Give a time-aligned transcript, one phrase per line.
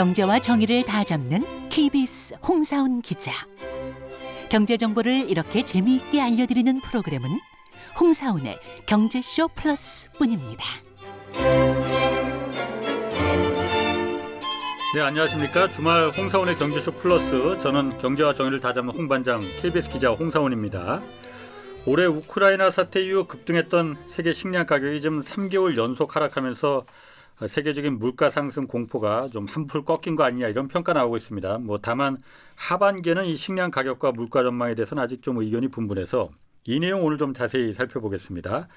[0.00, 3.32] 경제와 정의를 다 잡는 KBS 홍사훈 기자.
[4.48, 7.28] 경제 정보를 이렇게 재미있게 알려드리는 프로그램은
[8.00, 10.64] 홍사훈의 경제쇼 플러스뿐입니다.
[14.94, 15.68] 네, 안녕하십니까.
[15.68, 17.58] 주말 홍사원의 경제쇼 플러스.
[17.60, 21.02] 저는 경제와 정의를 다 잡는 홍반장 KBS 기자 홍사원입니다.
[21.84, 26.86] 올해 우크라이나 사태 이후 급등했던 세계 식량 가격이 지금 3개월 연속 하락하면서
[27.48, 31.58] 세계적인 물가 상승 공포가 좀 한풀 꺾인 거 아니냐 이런 평가 나오고 있습니다.
[31.58, 32.18] 뭐 다만
[32.56, 36.30] 하반기에는 이 식량 가격과 물가 전망에 대해서는 아직 좀 의견이 분분해서
[36.64, 38.68] 이 내용 오늘 좀 자세히 살펴보겠습니다.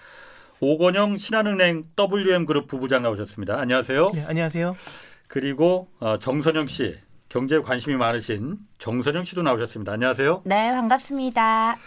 [0.60, 3.60] 오건영 신한은행 WM그룹 부부장 나오셨습니다.
[3.60, 4.12] 안녕하세요.
[4.14, 4.76] 네, 안녕하세요.
[5.28, 6.96] 그리고 어, 정선영 씨
[7.28, 9.92] 경제에 관심이 많으신 정선영 씨도 나오셨습니다.
[9.92, 10.44] 안녕하세요.
[10.46, 11.78] 네, 반갑습니다.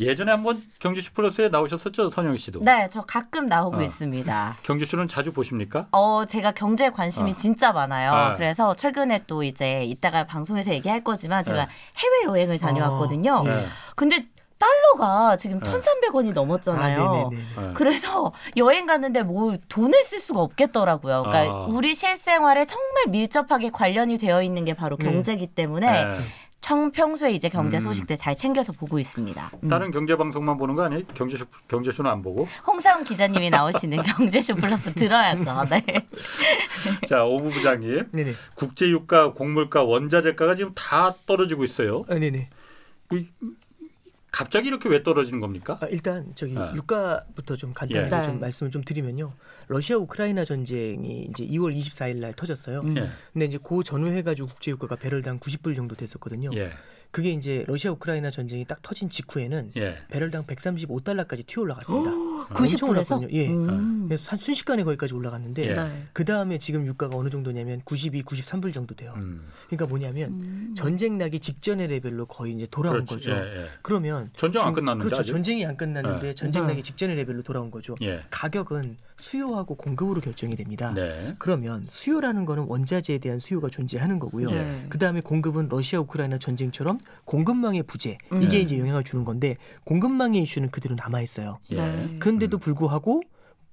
[0.00, 2.60] 예전에 한번 경제쇼 플러스에 나오셨었죠, 선영 씨도.
[2.62, 3.82] 네, 저 가끔 나오고 어.
[3.82, 4.56] 있습니다.
[4.62, 5.86] 경제쇼는 자주 보십니까?
[5.92, 7.34] 어, 제가 경제에 관심이 어.
[7.34, 8.12] 진짜 많아요.
[8.12, 8.34] 아.
[8.36, 11.72] 그래서 최근에 또 이제 이따가 방송에서 얘기할 거지만 제가 네.
[11.96, 13.42] 해외 여행을 다녀왔거든요.
[13.44, 13.48] 예.
[13.48, 13.64] 네.
[13.96, 14.24] 근데
[14.58, 15.70] 달러가 지금 네.
[15.70, 17.30] 1,300원이 넘었잖아요.
[17.56, 17.60] 아.
[17.60, 17.70] 네.
[17.74, 21.22] 그래서 여행 갔는데 뭐 돈을 쓸 수가 없겠더라고요.
[21.22, 21.66] 그러니까 아.
[21.68, 25.04] 우리 실생활에 정말 밀접하게 관련이 되어 있는 게 바로 네.
[25.04, 26.06] 경제기 때문에
[26.68, 26.74] 네.
[26.74, 27.82] 청, 평소에 이제 경제 음.
[27.82, 29.52] 소식들 잘 챙겨서 보고 있습니다.
[29.62, 29.68] 음.
[29.68, 31.02] 다른 경제 방송만 보는 거 아니에요?
[31.14, 32.46] 경제쇼 경제쇼는 안 보고.
[32.66, 35.64] 홍사훈 기자님이 나오시는 경제쇼 플러스 들어야죠.
[35.70, 35.82] 네.
[37.08, 38.08] 자, 오부 부장님.
[38.12, 38.32] 네네.
[38.54, 42.04] 국제 유가, 곡물가, 원자재가가 지금 다 떨어지고 있어요.
[42.08, 42.50] 아, 네네.
[44.38, 45.78] 갑자기 이렇게 왜 떨어지는 겁니까?
[45.80, 46.72] 아, 일단 저기 아.
[46.72, 48.24] 유가부터 좀 간단하게 예.
[48.24, 48.40] 좀 네.
[48.42, 49.32] 말씀을 좀 드리면요.
[49.66, 52.82] 러시아 우크라이나 전쟁이 이제 2월 24일 날 터졌어요.
[52.82, 52.96] 음.
[52.98, 53.08] 예.
[53.32, 56.50] 근데 이제 그 전후 해 가지고 국제 유가가 배럴당 90불 정도 됐었거든요.
[56.54, 56.70] 예.
[57.10, 59.96] 그게 이제 러시아 우크라이나 전쟁이 딱 터진 직후에는 예.
[60.10, 62.10] 배럴당 135달러까지 튀어 올라갔습니다.
[62.10, 62.88] 어, 엄청 90불에서?
[62.90, 63.28] 올랐거든요.
[63.32, 63.48] 예.
[63.48, 64.04] 음.
[64.08, 65.74] 그래서 한 순식간에 거기까지 올라갔는데 예.
[65.74, 66.02] 네.
[66.12, 69.14] 그 다음에 지금 유가가 어느 정도냐면 92, 93불 정도 돼요.
[69.16, 69.40] 음.
[69.68, 70.74] 그러니까 뭐냐면 음.
[70.76, 73.14] 전쟁 나기 직전의 레벨로 거의 이제 돌아온 그렇지.
[73.14, 73.30] 거죠.
[73.32, 73.68] 예, 예.
[73.82, 75.20] 그러면 전쟁 안 중- 끝났는데 그렇죠.
[75.20, 75.32] 아직?
[75.32, 76.34] 전쟁이 안 끝났는데 네.
[76.34, 76.68] 전쟁 네.
[76.72, 77.94] 나기 직전의 레벨로 돌아온 거죠.
[78.02, 78.22] 예.
[78.30, 80.92] 가격은 수요하고 공급으로 결정이 됩니다.
[80.94, 81.34] 네.
[81.38, 84.50] 그러면 수요라는 거는 원자재에 대한 수요가 존재하는 거고요.
[84.50, 84.86] 네.
[84.88, 88.42] 그 다음에 공급은 러시아 우크라이나 전쟁처럼 공급망의 부재 음.
[88.42, 88.60] 이게 네.
[88.60, 91.58] 이제 영향을 주는 건데 공급망의 이슈는 그대로 남아 있어요.
[91.70, 91.76] 예.
[91.76, 92.16] 네.
[92.18, 92.60] 그런데도 음.
[92.60, 93.22] 불구하고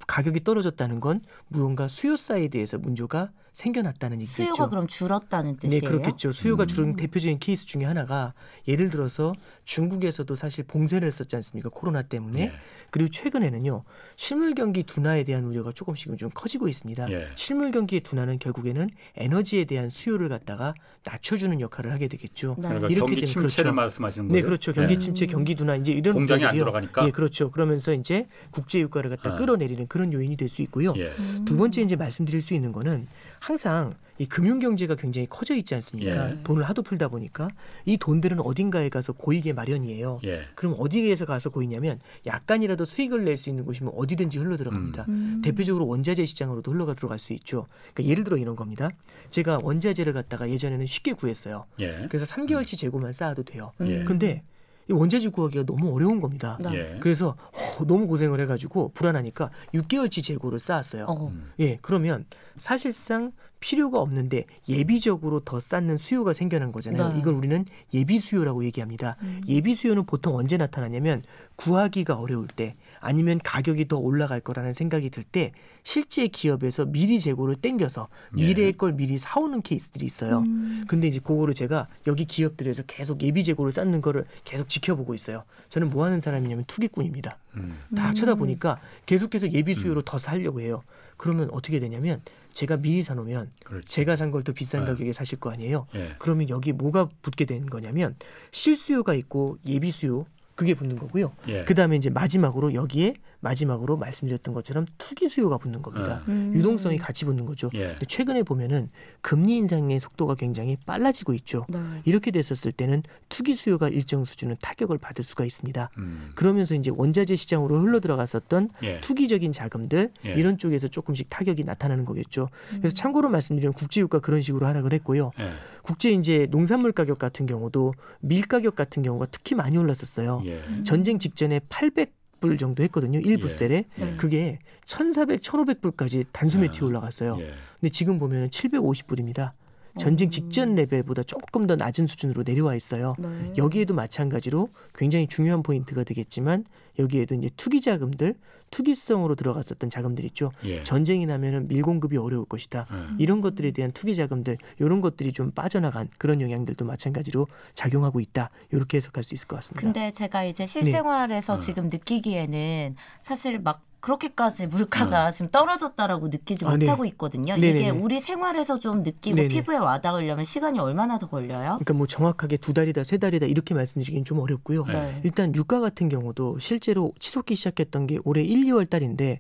[0.07, 4.43] 가격이 떨어졌다는 건 무언가 수요 사이드에서 문제가 생겨났다는 얘기겠죠.
[4.43, 5.81] 수요가 그럼 줄었다는 네, 뜻이에요?
[5.89, 6.31] 그렇겠죠.
[6.33, 6.67] 수요가 음.
[6.67, 8.33] 줄은 대표적인 케이스 중에 하나가
[8.67, 9.33] 예를 들어서
[9.63, 11.69] 중국에서도 사실 봉쇄를 했었지 않습니까?
[11.69, 12.41] 코로나 때문에.
[12.41, 12.51] 예.
[12.91, 13.83] 그리고 최근에는요.
[14.15, 17.09] 실물 경기 둔화에 대한 우려가 조금씩은 좀 커지고 있습니다.
[17.11, 17.27] 예.
[17.35, 20.73] 실물 경기의 둔화는 결국에는 에너지에 대한 수요를 갖다가
[21.05, 22.55] 낮춰주는 역할을 하게 되겠죠.
[22.59, 22.67] 네.
[22.67, 23.73] 그러니까 이렇게 경기 되면 침체를 그렇죠.
[23.73, 24.41] 말씀하시는 거예요?
[24.41, 24.73] 네, 그렇죠.
[24.73, 24.97] 경기 예.
[24.97, 26.55] 침체, 경기 둔화 이제 이런 공장이 안.
[26.55, 27.05] 들어가니까?
[27.07, 27.51] 예, 그렇죠.
[27.51, 29.35] 그러면서 이제 국제 유가를 갖다 아.
[29.35, 30.93] 끌어내리는 그런 요인이 될 수 있고요.
[30.97, 31.11] 예.
[31.17, 31.43] 음.
[31.45, 33.07] 두 번째 이제 말씀드릴 수 있는 거는
[33.49, 36.31] 항상 이 금융 경제가 굉장히 커져 있지 않습니까?
[36.31, 36.39] 예.
[36.43, 37.47] 돈을 하도 풀다 보니까
[37.85, 40.21] 이 돈들은 어딘가에 가서 고이게 마련이에요.
[40.23, 40.47] 예.
[40.55, 45.05] 그럼 어디에서 가서 고이냐면 약간이라도 수익을 낼 수 있는 곳이면 어디든지 흘러 들어갑니다.
[45.09, 45.41] 음.
[45.43, 47.67] 대표적으로 원자재 시장으로도 흘러가 들어갈 수 있죠.
[47.93, 48.89] 그러니까 예를 들어 이런 겁니다.
[49.29, 51.65] 제가 원자재를 갖다가 예전에는 쉽게 구했어요.
[51.81, 52.07] 예.
[52.09, 53.73] 그래서 3개월치 재고만 쌓아도 돼요.
[53.81, 54.05] 예.
[54.05, 54.41] 근데
[54.89, 56.57] 이 원자재 구하기가 너무 어려운 겁니다.
[56.61, 56.75] 네.
[56.75, 56.97] 예.
[56.99, 57.35] 그래서
[57.79, 61.05] 어, 너무 고생을 해가지고 불안하니까 6개월치 재고를 쌓았어요.
[61.05, 61.27] 어.
[61.27, 61.51] 음.
[61.59, 62.25] 예, 그러면
[62.57, 67.13] 사실상 필요가 없는데 예비적으로 더 쌓는 수요가 생겨난 거잖아요.
[67.13, 67.19] 네.
[67.19, 69.17] 이걸 우리는 예비 수요라고 얘기합니다.
[69.21, 69.41] 음.
[69.47, 71.23] 예비 수요는 보통 언제 나타나냐면
[71.55, 75.51] 구하기가 어려울 때 아니면 가격이 더 올라갈 거라는 생각이 들 때
[75.83, 80.39] 실제 기업에서 미리 재고를 땡겨서 미래의 걸 미리 사오는 케이스들이 있어요.
[80.39, 80.85] 음.
[80.87, 85.43] 근데 이제 그거를 제가 여기 기업들에서 계속 예비 재고를 쌓는 거를 계속 지켜보고 있어요.
[85.69, 87.37] 저는 뭐 하는 사람이냐면 투기꾼입니다.
[87.57, 87.77] 음.
[87.95, 88.15] 다 음.
[88.15, 90.81] 쳐다보니까 계속해서 예비 수요로 더 살려고 해요.
[91.17, 92.21] 그러면 어떻게 되냐면
[92.53, 93.87] 제가 미리 사놓으면 그렇지.
[93.87, 94.87] 제가 산 걸 더 비싼 네.
[94.91, 95.87] 가격에 사실 거 아니에요.
[95.95, 96.15] 예.
[96.19, 98.15] 그러면 여기 뭐가 붙게 되는 거냐면
[98.51, 100.25] 실수요가 있고 예비 수요
[100.55, 101.33] 그게 붙는 거고요.
[101.47, 101.63] 예.
[101.65, 106.23] 그 다음에 이제 마지막으로 여기에 마지막으로 말씀드렸던 것처럼 투기 수요가 붙는 겁니다.
[106.27, 106.51] 음.
[106.55, 107.69] 유동성이 같이 붙는 거죠.
[107.75, 107.89] 예.
[107.89, 108.89] 근데 최근에 보면은
[109.21, 111.65] 금리 인상의 속도가 굉장히 빨라지고 있죠.
[111.69, 111.79] 네.
[112.05, 115.91] 이렇게 됐었을 때는 투기 수요가 일정 수준은 타격을 받을 수가 있습니다.
[115.99, 116.31] 음.
[116.33, 118.99] 그러면서 이제 원자재 시장으로 흘러 들어갔었던 예.
[119.01, 120.33] 투기적인 자금들 예.
[120.33, 122.49] 이런 쪽에서 조금씩 타격이 나타나는 거겠죠.
[122.73, 122.77] 음.
[122.79, 125.31] 그래서 참고로 말씀드리면 국제유가 그런 식으로 하락을 했고요.
[125.39, 125.51] 예.
[125.83, 130.41] 국제 이제 농산물 가격 같은 경우도 밀 가격 같은 경우가 특히 많이 올랐었어요.
[130.45, 130.63] 예.
[130.83, 133.19] 전쟁 직전에 800 불 정도 했거든요.
[133.19, 133.35] 예.
[133.35, 134.15] 1부셀에 예.
[134.17, 136.71] 그게 1,400, 1,500불까지 단숨에 아.
[136.71, 137.37] 튀어 올라갔어요.
[137.39, 137.53] 예.
[137.79, 139.51] 근데 지금 보면은 750불입니다.
[139.97, 143.15] 전쟁 직전 레벨보다 조금 더 낮은 수준으로 내려와 있어요.
[143.17, 143.53] 네.
[143.57, 146.65] 여기에도 마찬가지로 굉장히 중요한 포인트가 되겠지만
[146.99, 148.35] 여기에도 이제 투기 자금들,
[148.71, 150.51] 투기성으로 들어갔었던 자금들 있죠.
[150.63, 150.83] 예.
[150.83, 152.87] 전쟁이 나면은 밀공급이 어려울 것이다.
[152.91, 153.15] 예.
[153.19, 158.49] 이런 것들에 대한 투기 자금들, 이런 것들이 좀 빠져나간 그런 영향들도 마찬가지로 작용하고 있다.
[158.71, 159.81] 이렇게 해석할 수 있을 것 같습니다.
[159.81, 161.57] 근데 제가 이제 실생활에서 어.
[161.57, 166.85] 지금 느끼기에는 사실 막 그렇게까지 물가가 지금 떨어졌다라고 느끼지 아, 네.
[166.85, 167.55] 못하고 있거든요.
[167.55, 167.79] 네네네.
[167.79, 169.47] 이게 우리 생활에서 좀 느끼고 네네.
[169.47, 171.79] 피부에 와닿으려면 시간이 얼마나 더 걸려요?
[171.79, 174.85] 그러니까 뭐 정확하게 두 달이다, 세 달이다 이렇게 말씀드리기는 좀 어렵고요.
[174.85, 175.21] 네.
[175.23, 179.39] 일단 유가 같은 경우도 실제로 치솟기 시작했던 게 올해 1, 2월 달인데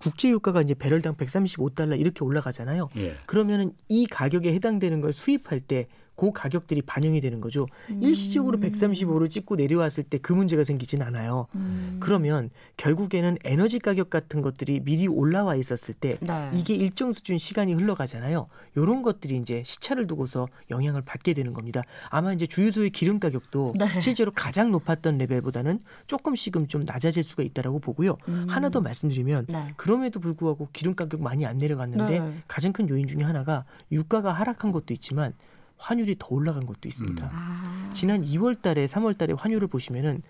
[0.00, 2.90] 국제 유가가 이제 배럴당 135달러 이렇게 올라가잖아요.
[2.96, 3.16] 예.
[3.26, 7.66] 그러면은 이 가격에 해당되는 걸 수입할 때 그 가격들이 반영이 되는 거죠.
[7.90, 8.02] 음.
[8.02, 11.48] 일시적으로 135를 찍고 내려왔을 때 그 문제가 생기진 않아요.
[11.54, 11.98] 음.
[12.00, 16.50] 그러면 결국에는 에너지 가격 같은 것들이 미리 올라와 있었을 때 네.
[16.54, 18.46] 이게 일정 수준 시간이 흘러가잖아요.
[18.78, 21.82] 요런 것들이 이제 시차를 두고서 영향을 받게 되는 겁니다.
[22.08, 24.00] 아마 이제 주유소의 기름 가격도 네.
[24.00, 28.16] 실제로 가장 높았던 레벨보다는 조금씩은 좀 낮아질 수가 있다라고 보고요.
[28.28, 28.46] 음.
[28.48, 29.74] 하나 더 말씀드리면 네.
[29.76, 32.38] 그럼에도 불구하고 기름 가격 많이 안 내려갔는데 네.
[32.48, 35.34] 가장 큰 요인 중에 하나가 유가가 하락한 것도 있지만
[35.76, 37.24] 환율이 더 올라간 것도 있습니다.
[37.24, 37.30] 음.
[37.32, 37.90] 아.
[37.94, 40.22] 지난 2월 달에 3월 달에 환율을 보시면은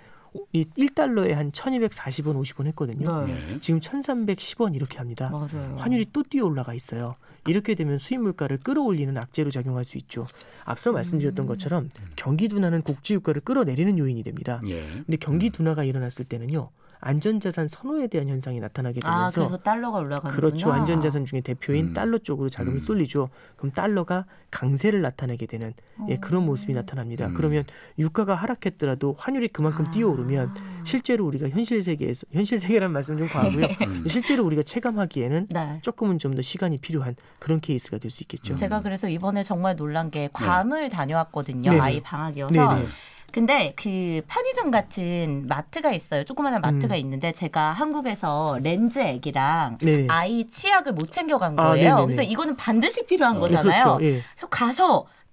[0.53, 3.25] 이 1달러에 한 1240원 50원 했거든요.
[3.27, 3.51] 네.
[3.53, 3.61] 예.
[3.61, 5.31] 지금 1310원 이렇게 합니다.
[5.31, 5.77] 맞아요.
[5.79, 7.15] 환율이 또 뛰어 올라가 있어요.
[7.47, 10.27] 이렇게 되면 수입 물가를 끌어올리는 악재로 작용할 수 있죠.
[10.65, 10.95] 앞서 음.
[10.95, 14.61] 말씀드렸던 것처럼 경기 둔화는 국제 유가를 끌어내리는 요인이 됩니다.
[14.67, 14.83] 예.
[15.07, 16.71] 근데 경기 둔화가 일어났을 때는요.
[17.05, 20.35] 안전자산 선호에 대한 현상이 나타나게 아, 되면서 그래서 달러가 올라가는구나.
[20.35, 20.73] 그렇죠.
[20.73, 21.93] 안전자산 중에 대표인 음.
[21.95, 22.79] 달러 쪽으로 자금이 음.
[22.81, 23.29] 쏠리죠.
[23.57, 25.75] 그럼 달러가 강세를 나타내게 되는
[26.09, 27.27] 예, 그런 모습이 나타납니다.
[27.27, 27.35] 음.
[27.35, 27.65] 그러면
[27.99, 29.91] 유가가 하락했더라도 환율이 그만큼 아.
[29.91, 30.55] 뛰어오르면
[30.85, 33.67] 실제로 우리가 현실 세계에서 현실 세계란 말씀 좀 과하고요.
[33.87, 34.05] 음.
[34.07, 35.79] 실제로 우리가 체감하기에는 네.
[35.83, 38.55] 조금은 좀 더 시간이 필요한 그런 케이스가 될 수 있겠죠.
[38.55, 38.57] 음.
[38.57, 41.71] 제가 그래서 이번에 정말 놀란 게 괌을 다녀왔거든요.
[41.71, 41.81] 네네.
[41.81, 42.75] 아이 방학이어서.
[42.75, 42.87] 네네.
[43.35, 46.23] 근데 그 편의점 같은 마트가 있어요.
[46.23, 47.01] 조그마한 마트가 음.
[47.01, 50.07] 있는데 제가 한국에서 렌즈 액이랑 네.
[50.09, 51.97] 아이 치약을 못 챙겨간 아, 거예요.
[51.97, 52.05] 네네네.
[52.05, 53.41] 그래서 이거는 반드시 필요한 어.
[53.41, 53.97] 거잖아요.
[53.97, 54.05] 그렇죠.
[54.05, 54.21] 예.
[54.37, 55.24] 그래서 가서 딱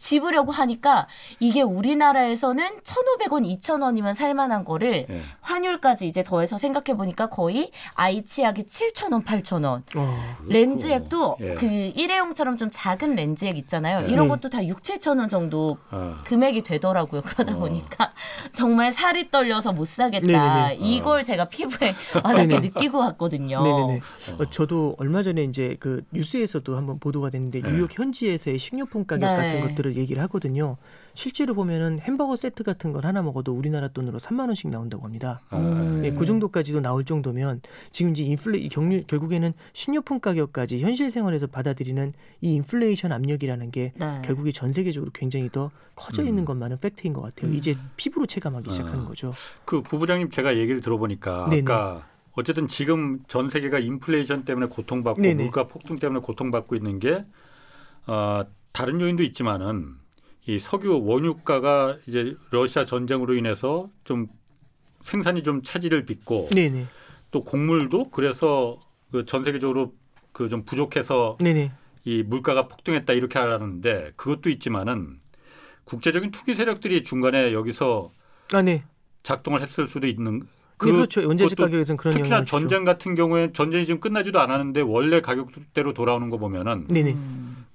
[0.00, 1.06] 집으려고 하니까
[1.38, 5.20] 이게 우리나라에서는 1,500원, 2,000원이면 살만한 거를 예.
[5.42, 9.82] 환율까지 이제 더해서 생각해 보니까 거의 아이 치약이 7,000원, 8,000원.
[9.96, 10.36] 어.
[10.46, 11.54] 렌즈액도 예.
[11.54, 14.06] 그 일회용처럼 좀 작은 렌즈액 있잖아요.
[14.08, 14.28] 이런 네.
[14.30, 16.22] 것도 다 6, 7천 원 정도 아.
[16.24, 17.20] 금액이 되더라고요.
[17.20, 17.58] 그러다 어.
[17.58, 18.12] 보니까
[18.52, 20.26] 정말 살이 떨려서 못 사겠다.
[20.26, 20.78] 네네네.
[20.80, 21.94] 이걸 제가 피부에
[22.24, 22.60] 와닿게 네네.
[22.60, 23.62] 느끼고 왔거든요.
[23.62, 24.00] 네네네.
[24.32, 24.42] 어.
[24.42, 27.70] 어, 저도 얼마 전에 이제 그 뉴스에서도 한번 보도가 됐는데 네.
[27.70, 29.36] 뉴욕 현지에서의 식료품 가격 네.
[29.36, 30.76] 같은 것들을 얘기를 하거든요.
[31.14, 35.40] 실제로 보면은 햄버거 세트 같은 걸 하나 먹어도 우리나라 돈으로 3만 원씩 나온다고 합니다.
[35.50, 36.02] 아, 음.
[36.04, 37.60] 예, 그 정도까지도 나올 정도면
[37.90, 43.92] 지금 이제 인플레 이 경류 결국에는 식료품 가격까지 현실 생활에서 받아들이는 이 인플레이션 압력이라는 게
[43.96, 44.22] 네.
[44.24, 46.44] 결국에 전 세계적으로 굉장히 더 커져 있는 음.
[46.44, 47.50] 것만은 팩트인 것 같아요.
[47.50, 47.56] 음.
[47.56, 49.08] 이제 피부로 체감하기 시작하는 아.
[49.08, 49.32] 거죠.
[49.64, 51.62] 그 부부장님 제가 얘기를 들어보니까 네네.
[51.62, 55.42] 아까 어쨌든 지금 전 세계가 인플레이션 때문에 고통받고 네네.
[55.42, 57.24] 물가 폭등 때문에 고통받고 있는 게
[58.06, 59.94] 어, 다른 요인도 있지만은
[60.46, 64.26] 이 석유 원유가가 이제 러시아 전쟁으로 인해서 좀
[65.04, 66.86] 생산이 좀 차질을 빚고 네네,
[67.30, 68.78] 또 곡물도 그래서
[69.12, 69.94] 그 전 세계적으로
[70.32, 71.72] 그 좀 부족해서 네네,
[72.04, 75.18] 이 물가가 폭등했다 이렇게 하는데 그것도 있지만은
[75.84, 78.12] 국제적인 투기 세력들이 중간에 여기서
[78.52, 78.84] 아 네.
[79.22, 80.46] 작동을 했을 수도 있는 네,
[80.78, 81.26] 그렇죠.
[81.26, 82.58] 원자재 가격에서는 그런 특히나 영향을 주죠.
[82.60, 87.16] 전쟁 같은 경우에 전쟁이 지금 끝나지도 않았는데 원래 가격대로 돌아오는 거 보면은 네네.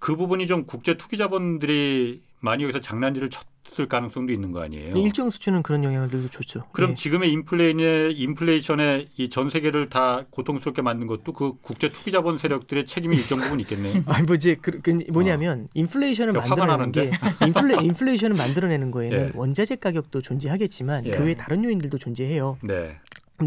[0.05, 0.15] 음.
[0.15, 4.93] 그 부분이 좀 국제 투기 자본들이 많이 여기서 장난질을 쳤을 가능성도 있는 거 아니에요.
[4.93, 6.65] 네, 일정 수준은 그런 영향들도 좋죠.
[6.73, 6.95] 그럼 예.
[6.95, 12.85] 지금의 인플레이션에 인플레이션에 이 전 세계를 다 고통스럽게 만든 것도 그 국제 투기 자본 세력들의
[12.85, 14.03] 책임이 일정 부분 있겠네요.
[14.05, 17.11] 아니 뭐 이제 그, 그 뭐냐면 인플레이션을 야, 화가 만들어내는 게
[17.47, 19.31] 인플레 인플레이션을 만들어내는 거에는 예.
[19.33, 21.11] 원자재 가격도 존재하겠지만 예.
[21.11, 22.59] 그 외에 다른 요인들도 존재해요.
[22.61, 22.97] 네.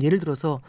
[0.02, 0.60] 예를 들어서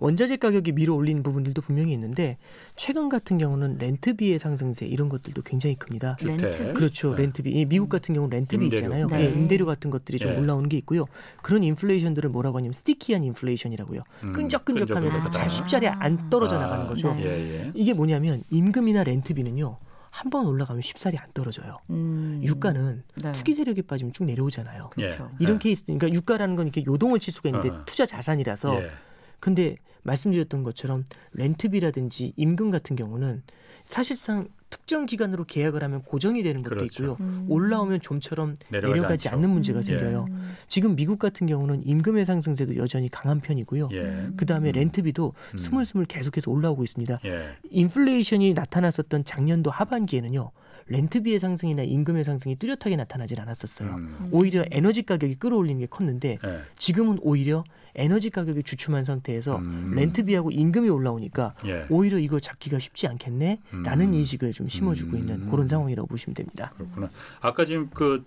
[0.00, 2.38] 원자재 가격이 밀어 올린 부분들도 분명히 있는데
[2.74, 6.16] 최근 같은 경우는 렌트비의 상승세 이런 것들도 굉장히 큽니다.
[6.22, 6.72] 렌트.
[6.72, 7.14] 그렇죠.
[7.14, 7.22] 네.
[7.22, 7.50] 렌트비.
[7.50, 8.78] 이 미국 같은 경우는 렌트비 임대료.
[8.78, 9.06] 있잖아요.
[9.08, 9.20] 네.
[9.20, 10.36] 예, 임대료 같은 것들이 좀 예.
[10.38, 11.04] 올라오는 게 있고요.
[11.42, 14.02] 그런 인플레이션들을 뭐라고 하냐면 스티키한 인플레이션이라고요.
[14.24, 15.30] 음, 끈적끈적하면서 끈적끈적하다.
[15.30, 17.14] 잘 쉽자리에 안 떨어져 아, 나가는 거죠.
[17.14, 17.24] 네.
[17.24, 17.28] 예,
[17.66, 17.72] 예.
[17.74, 19.76] 이게 뭐냐면 임금이나 렌트비는요.
[20.08, 21.78] 한번 올라가면 쉽사리 안 떨어져요.
[21.90, 22.40] 음.
[22.42, 23.32] 유가는 네.
[23.32, 24.90] 투기 세력이 빠지면 쭉 내려오잖아요.
[24.94, 25.30] 그렇죠.
[25.38, 25.58] 이런 예.
[25.58, 27.82] 케이스, 그러니까 유가라는 건 이렇게 요동을 칠 수가 있는데 어.
[27.84, 28.90] 투자 자산이라서 예.
[29.38, 33.42] 근데 말씀드렸던 것처럼 렌트비라든지 임금 같은 경우는
[33.86, 37.02] 사실상 특정 기간으로 계약을 하면 고정이 되는 것도 그렇죠.
[37.02, 37.16] 있고요.
[37.20, 37.46] 음.
[37.48, 39.28] 올라오면 좀처럼 내려가지 내려가지.
[39.28, 39.82] 않는 문제가 음.
[39.82, 40.26] 생겨요.
[40.30, 40.52] 음.
[40.68, 43.88] 지금 미국 같은 경우는 임금의 상승세도 여전히 강한 편이고요.
[43.92, 44.28] 예.
[44.36, 44.72] 그 다음에 음.
[44.72, 45.58] 렌트비도 음.
[45.58, 47.18] 스물스물 계속해서 올라오고 있습니다.
[47.24, 47.48] 예.
[47.70, 50.52] 인플레이션이 나타났었던 작년도 하반기에는요.
[50.90, 53.88] 렌트비의 상승이나 임금의 상승이 뚜렷하게 나타나질 않았었어요.
[53.90, 54.28] 음.
[54.32, 56.60] 오히려 에너지 가격이 끌어올리는 게 컸는데 예.
[56.76, 59.92] 지금은 오히려 에너지 가격이 주춤한 상태에서 음.
[59.94, 61.86] 렌트비하고 임금이 올라오니까 예.
[61.88, 64.14] 오히려 이거 잡기가 쉽지 않겠네라는 음.
[64.14, 65.18] 인식을 좀 심어주고 음.
[65.18, 66.72] 있는 그런 상황이라고 보시면 됩니다.
[66.76, 67.06] 그렇구나.
[67.40, 68.24] 아까 지금 그,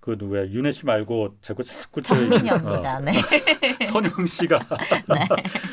[0.00, 3.00] 그 누구야 윤혜 씨 말고 자꾸 자꾸 저- 정민영입니다.
[3.00, 3.18] 네.
[3.18, 4.58] 어, 선영 씨가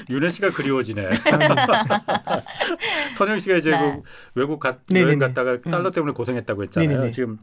[0.10, 1.07] 윤혜 씨가 그리워지네.
[3.15, 3.79] 선영 씨가 이제 네.
[3.79, 4.01] 그
[4.36, 5.05] 외국 가, 네네네.
[5.05, 6.89] 여행 갔다가 달러 때문에 고생했다고 했잖아요.
[6.89, 7.12] 네네네.
[7.12, 7.38] 지금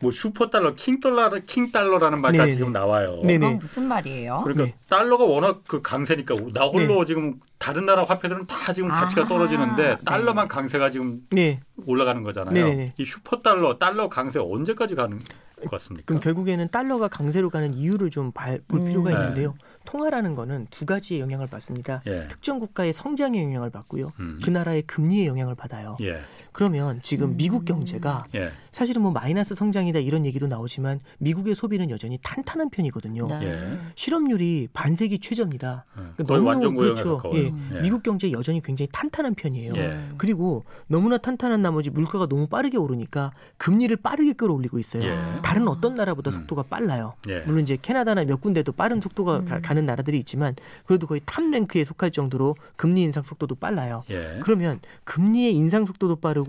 [0.00, 2.56] 뭐 슈퍼 달러, 킹 달러, 킹 달러라는 말까지 네네네.
[2.56, 3.20] 지금 나와요.
[3.24, 3.38] 네네.
[3.38, 4.40] 그건 무슨 말이에요?
[4.44, 4.74] 그러니까 네.
[4.88, 9.82] 달러가 워낙 그 강세니까 나 홀로 지금 다른 나라 화폐들은 다 지금 가치가 아, 떨어지는데
[9.82, 9.96] 네.
[10.04, 12.92] 달러만 강세가 지금 네, 올라가는 거잖아요.
[12.96, 15.18] 이 슈퍼 달러, 달러 강세 언제까지 가는
[15.60, 16.06] 것 같습니까?
[16.06, 18.84] 그럼 결국에는 달러가 강세로 가는 이유를 좀볼 음.
[18.84, 19.16] 필요가 네.
[19.16, 19.54] 있는데요.
[19.84, 22.02] 통화라는 거는 두 가지의 영향을 받습니다.
[22.06, 22.28] 예.
[22.28, 24.12] 특정 국가의 성장의 영향을 받고요.
[24.20, 24.38] 음.
[24.44, 25.96] 그 나라의 금리의 영향을 받아요.
[26.00, 26.20] 예.
[26.58, 27.36] 그러면 지금 음.
[27.36, 28.50] 미국 경제가 예.
[28.72, 33.28] 사실은 뭐 마이너스 성장이다 이런 얘기도 나오지만 미국의 소비는 여전히 탄탄한 편이거든요.
[33.28, 33.44] 네.
[33.44, 33.78] 예.
[33.94, 35.84] 실업률이 반세기 최저입니다.
[35.94, 37.22] 어, 그러니까 거의 너무너무 완전 그렇죠.
[37.36, 37.50] 예.
[37.50, 37.70] 음.
[37.76, 37.80] 예.
[37.80, 39.72] 미국 경제 여전히 굉장히 탄탄한 편이에요.
[39.76, 40.00] 예.
[40.16, 45.04] 그리고 너무나 탄탄한 나머지 물가가 너무 빠르게 오르니까 금리를 빠르게 끌어올리고 있어요.
[45.04, 45.16] 예.
[45.42, 46.40] 다른 어떤 나라보다 음.
[46.40, 47.14] 속도가 빨라요.
[47.28, 47.38] 예.
[47.42, 49.62] 물론 이제 캐나다나 몇 군데도 빠른 속도가 음.
[49.62, 54.02] 가, 는 나라들이 있지만 그래도 거의 top rank에 속할 정도로 금리 인상 속도도 빨라요.
[54.10, 54.40] 예.
[54.42, 56.47] 그러면 금리의 인상 속도도 빠르고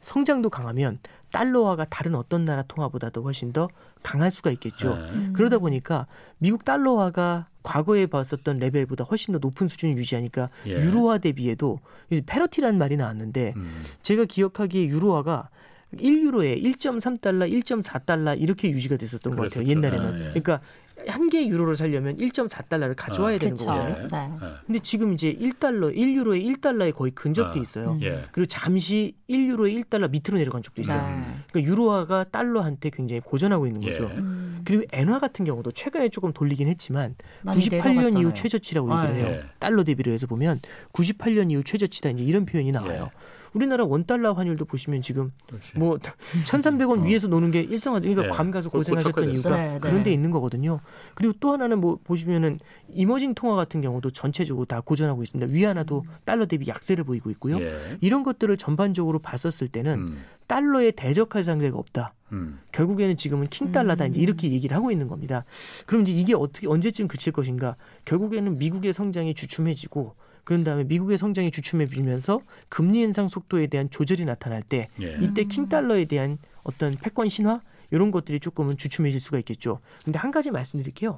[0.00, 0.98] 성장도 강하면
[1.32, 3.68] 달러화가 다른 어떤 나라 통화보다도 훨씬 더
[4.02, 4.96] 강할 수가 있겠죠.
[4.98, 5.10] 예.
[5.12, 5.32] 음.
[5.34, 6.06] 그러다 보니까
[6.38, 10.72] 미국 달러화가 과거에 봤었던 레벨보다 훨씬 더 높은 수준을 유지하니까 예.
[10.72, 11.80] 유로화 대비해도
[12.10, 13.82] 이제 패러티라는 말이 나왔는데 음.
[14.02, 15.50] 제가 기억하기에 유로화가
[15.96, 19.66] 1유로에 1.3달러, 1.4달러 이렇게 유지가 됐었던 것 같아요.
[19.66, 20.06] 옛날에는.
[20.06, 20.24] 아, 예.
[20.28, 20.60] 그러니까
[21.06, 23.72] 한 개의 유로를 살려면 1.4달러를 가져와야 되는 그렇죠.
[23.72, 24.04] 거거든요.
[24.04, 24.08] 예.
[24.08, 24.30] 네.
[24.42, 24.46] 예.
[24.66, 27.62] 근데 지금 이제 1달러, 1유로에 1달러에 거의 근접해 아.
[27.62, 27.92] 있어요.
[27.92, 28.02] 음.
[28.02, 28.24] 예.
[28.32, 31.00] 그리고 잠시 1유로에 1달러 밑으로 내려간 적도 있어요.
[31.02, 31.24] 네.
[31.50, 34.04] 그러니까 유로화가 달러한테 굉장히 고전하고 있는 거죠.
[34.04, 34.18] 예.
[34.18, 34.60] 음.
[34.64, 38.18] 그리고 엔화 같은 경우도 최근에 조금 돌리긴 했지만 많이 98년 내려갔잖아요.
[38.20, 39.36] 이후 최저치라고 아, 얘기를 해요.
[39.38, 39.44] 예.
[39.58, 40.60] 달러 대비로 해서 보면
[40.92, 43.10] 98년 이후 최저치다 이제 이런 표현이 나와요.
[43.54, 43.58] 예.
[43.58, 45.78] 우리나라 원달러 환율도 보시면 지금 그렇지.
[45.78, 45.98] 뭐
[46.44, 47.02] 1,300원 어.
[47.02, 48.08] 위에서 노는 게 일상화돼.
[48.08, 48.36] 그러니까 예.
[48.36, 49.30] 괌 가서 고생하셨던.
[49.30, 49.78] 이유가 네, 네.
[49.80, 50.80] 그런 데 있는 거거든요.
[51.14, 55.52] 그리고 또 하나는 뭐 보시면은 이머징 통화 같은 경우도 전체적으로 다 고전하고 있습니다.
[55.52, 57.60] 위안화도 달러 대비 약세를 보이고 있고요.
[57.60, 57.98] 예.
[58.00, 60.22] 이런 것들을 전반적으로 봤었을 때는 음.
[60.46, 62.14] 달러에 대적할 상대가 없다.
[62.32, 62.60] 음.
[62.72, 64.10] 결국에는 지금은 킹달러다 음.
[64.10, 65.44] 이제 이렇게 얘기를 하고 있는 겁니다.
[65.86, 67.76] 그럼 이제 이게 어떻게 언제쯤 그칠 것인가?
[68.04, 70.14] 결국에는 미국의 성장이 주춤해지고
[70.50, 75.16] 그런 다음에 미국의 성장이 주춤해지면서 금리 인상 속도에 대한 조절이 나타날 때 예.
[75.20, 77.60] 이때 킹 달러에 대한 어떤 패권 신화
[77.92, 79.78] 이런 것들이 조금은 주춤해질 수가 있겠죠.
[80.04, 81.14] 근데 한 가지 말씀드릴게요.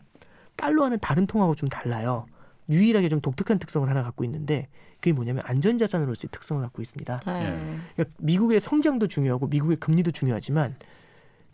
[0.57, 2.27] 달러와는 다른 통화하고 좀 달라요.
[2.69, 7.17] 유일하게 좀 독특한 특성을 하나 갖고 있는데 그게 뭐냐면 안전자산으로서의 특성을 갖고 있습니다.
[7.25, 7.59] 네.
[7.97, 10.77] 그러니까 미국의 성장도 중요하고 미국의 금리도 중요하지만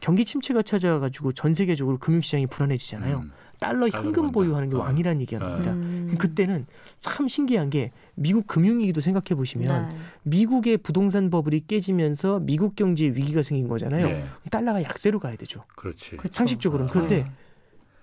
[0.01, 3.19] 경기 침체가 찾아와가지고 전 세계적으로 금융시장이 불안해지잖아요.
[3.19, 3.31] 음.
[3.59, 4.31] 달러 현금.
[4.31, 4.81] 보유하는 게 어.
[4.81, 5.49] 왕이라는 얘기가 어.
[5.49, 5.73] 나옵니다.
[5.73, 6.15] 음.
[6.19, 6.67] 그때는
[7.01, 9.97] 참 신기한 게 미국 금융위기도 생각해 보시면 네.
[10.23, 14.07] 미국의 부동산 버블이 깨지면서 미국 경제에 위기가 생긴 거잖아요.
[14.07, 14.25] 예.
[14.51, 15.65] 달러가 약세로 가야 되죠.
[15.77, 16.19] 그렇지.
[16.31, 16.93] 상식적으로는.
[16.93, 17.31] 그런데 네.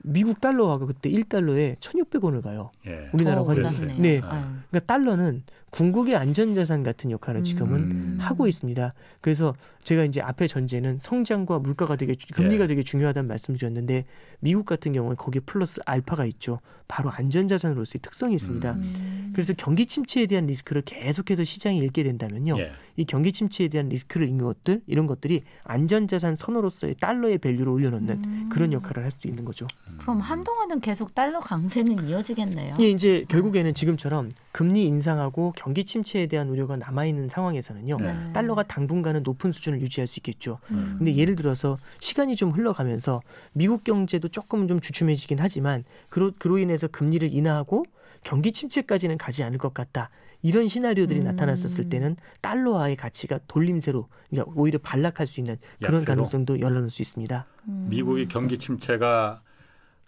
[0.07, 2.71] 미국 달러화가 그때 1달러에 1,600원을 가요.
[2.85, 3.09] 예.
[3.13, 3.41] 우리나라.
[3.41, 3.97] 올랐네요.
[3.97, 4.21] 네.
[4.23, 4.61] 아.
[4.69, 5.43] 그러니까 달러는
[5.79, 8.17] 궁극의 안전자산 같은 역할을 지금은 음.
[8.21, 8.93] 하고 있습니다.
[9.19, 9.53] 그래서
[9.83, 12.67] 제가 이제 앞에 전제는 성장과 물가가 되게 주- 금리가 예.
[12.67, 14.05] 되게 중요하다는 말씀드렸는데
[14.39, 16.59] 미국 같은 경우는 거기에 플러스 알파가 있죠.
[16.87, 18.71] 바로 안전자산으로서의 특성이 있습니다.
[18.73, 19.31] 음.
[19.33, 22.57] 그래서 경기 침체에 대한 리스크를 계속해서 시장이 읽게 된다면요.
[22.59, 22.71] 예.
[22.95, 28.49] 이 경기 침체에 대한 리스크를 읽는 것들 이런 것들이 안전자산 선으로서의 달러의 value를 올려놓는 음.
[28.51, 29.65] 그런 역할을 할 수 있는 거죠.
[29.99, 32.75] 그럼 한동안은 계속 달러 강세는 이어지겠네요.
[32.81, 37.97] 예, 이제 결국에는 지금처럼 금리 인상하고 경기 침체에 대한 우려가 남아 있는 상황에서는요.
[37.99, 38.33] 네.
[38.33, 40.59] 달러가 당분간은 높은 수준을 유지할 수 있겠죠.
[40.71, 40.95] 음.
[40.97, 43.21] 근데 예를 들어서 시간이 좀 흘러가면서
[43.53, 47.85] 미국 경제도 조금 좀 주춤해지긴 하지만 그로, 그로 인해서 금리를 인하하고
[48.23, 50.09] 경기 침체까지는 가지 않을 것 같다.
[50.41, 51.25] 이런 시나리오들이 음.
[51.25, 56.05] 나타났었을 때는 달러화의 가치가 돌림세로 그러니까 오히려 반락할 수 있는 그런 약세로?
[56.05, 57.45] 가능성도 열어놓을 수 있습니다.
[57.67, 57.87] 음.
[57.89, 59.41] 미국이 경기 침체가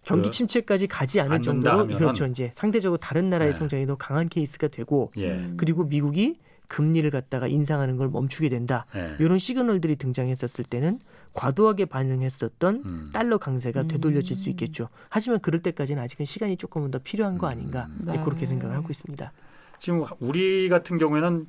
[0.07, 2.25] 경기 그 침체까지 가지 않을 정도로 하면은 그렇죠.
[2.25, 3.57] 이제 상대적으로 다른 나라의 네.
[3.57, 5.31] 성장이 더 강한 케이스가 되고 예.
[5.31, 5.55] 음.
[5.57, 8.85] 그리고 미국이 금리를 갖다가 인상하는 걸 멈추게 된다.
[8.95, 9.15] 예.
[9.19, 10.99] 이런 시그널들이 등장했었을 때는
[11.33, 13.09] 과도하게 반응했었던 음.
[13.13, 13.87] 달러 강세가 음.
[13.87, 14.89] 되돌려질 수 있겠죠.
[15.09, 17.51] 하지만 그럴 때까지는 아직은 시간이 조금은 더 필요한 거 음.
[17.51, 18.13] 아닌가 네.
[18.13, 19.31] 네, 그렇게 생각을 하고 있습니다.
[19.79, 21.47] 지금 우리 같은 경우에는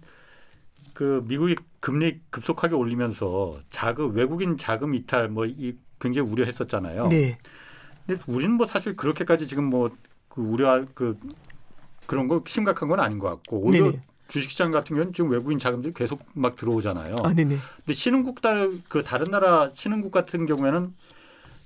[0.95, 7.09] 그 미국이 금리 급속하게 올리면서 자금 외국인 자금 이탈 뭐 이 굉장히 우려했었잖아요.
[7.09, 7.39] 네,
[8.09, 9.91] 근데 우리는 뭐 사실 그렇게까지 지금 뭐
[10.39, 11.19] 그 우려할 그
[12.07, 14.03] 그런 거 심각한 건 아닌 것 같고 오히려 네네.
[14.29, 17.17] 주식시장 같은 경우는 지금 외국인 자금들이 계속 막 들어오잖아요.
[17.25, 17.57] 아, 네네.
[17.77, 20.95] 근데 신흥국 달, 그 다른 나라 신흥국 같은 경우에는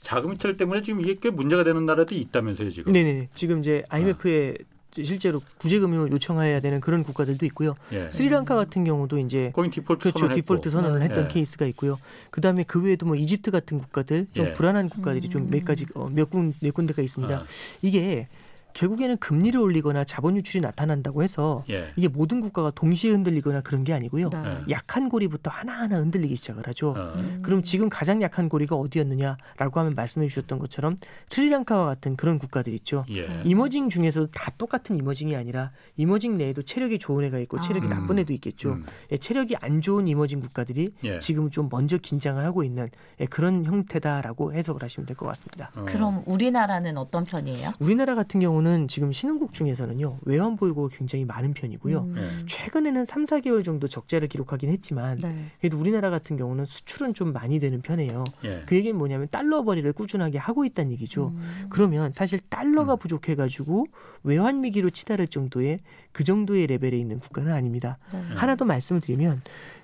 [0.00, 2.92] 자금 이탈 때문에 지금 이게 꽤 문제가 되는 나라도 있다면서요 지금.
[2.92, 3.28] 네네.
[3.34, 4.71] 지금 이제 IMF에 아.
[4.94, 7.74] 실제로 구제금융을 요청해야 되는 그런 국가들도 있고요.
[7.92, 8.10] 예.
[8.10, 10.70] 스리랑카 같은 경우도 이제 거긴 디폴트 그렇죠 선언을 디폴트.
[10.70, 11.28] 선언을 했던 예.
[11.28, 11.98] 케이스가 있고요.
[12.30, 14.52] 그 다음에 그 외에도 뭐 이집트 같은 국가들 좀 예.
[14.52, 17.34] 불안한 국가들이 좀 몇 가지 어, 몇 군 몇 군데가 있습니다.
[17.34, 17.44] 아,
[17.80, 18.28] 이게
[18.74, 21.92] 결국에는 금리를 올리거나 자본 유출이 나타난다고 해서 예.
[21.96, 24.30] 이게 모든 국가가 동시에 흔들리거나 그런 게 아니고요.
[24.30, 24.38] 네.
[24.44, 24.70] 예.
[24.70, 26.90] 약한 고리부터 하나하나 흔들리기 시작을 하죠.
[26.96, 27.12] 어.
[27.16, 27.40] 음.
[27.42, 30.96] 그럼 지금 가장 약한 고리가 어디였느냐라고 하면 말씀해 주셨던 것처럼
[31.28, 33.04] 스리랑카와 같은 그런 국가들 있죠.
[33.10, 33.42] 예.
[33.44, 37.90] 이머징 중에서도 다 똑같은 이머징이 아니라 이머징 내에도 체력이 좋은 애가 있고 체력이 아.
[37.90, 38.72] 나쁜 애도 있겠죠.
[38.72, 38.84] 음.
[39.10, 41.18] 예, 체력이 안 좋은 이머징 국가들이 예.
[41.18, 42.88] 지금 좀 먼저 긴장을 하고 있는
[43.20, 45.70] 예, 그런 형태다라고 해석을 하시면 될 것 같습니다.
[45.76, 45.84] 어.
[45.84, 47.72] 그럼 우리나라는 어떤 편이에요?
[47.78, 51.98] 우리나라 같은 경우는 지금 신흥국 중에서는요 외환 보유고가 굉장히 많은 편이고요.
[52.00, 52.16] 음.
[52.16, 52.46] 예.
[52.46, 55.46] 최근에는 3, 4개월 정도 적자를 기록하긴 했지만 네.
[55.60, 58.24] 그래도 우리나라 같은 경우는 수출은 좀 많이 되는 편이에요.
[58.44, 58.62] 예.
[58.66, 61.32] 그 얘기는 뭐냐면 달러 벌이를 꾸준하게 하고 있다는 얘기죠.
[61.34, 61.66] 음.
[61.70, 62.98] 그러면 사실 달러가 음.
[62.98, 63.86] 부족해가지고
[64.24, 65.80] 외환 위기로 치달을 정도의
[66.12, 67.98] 그 정도의 레벨에 있는 국가는 아닙니다.
[68.12, 68.22] 네.
[68.34, 69.42] 하나 더 말씀을 드리면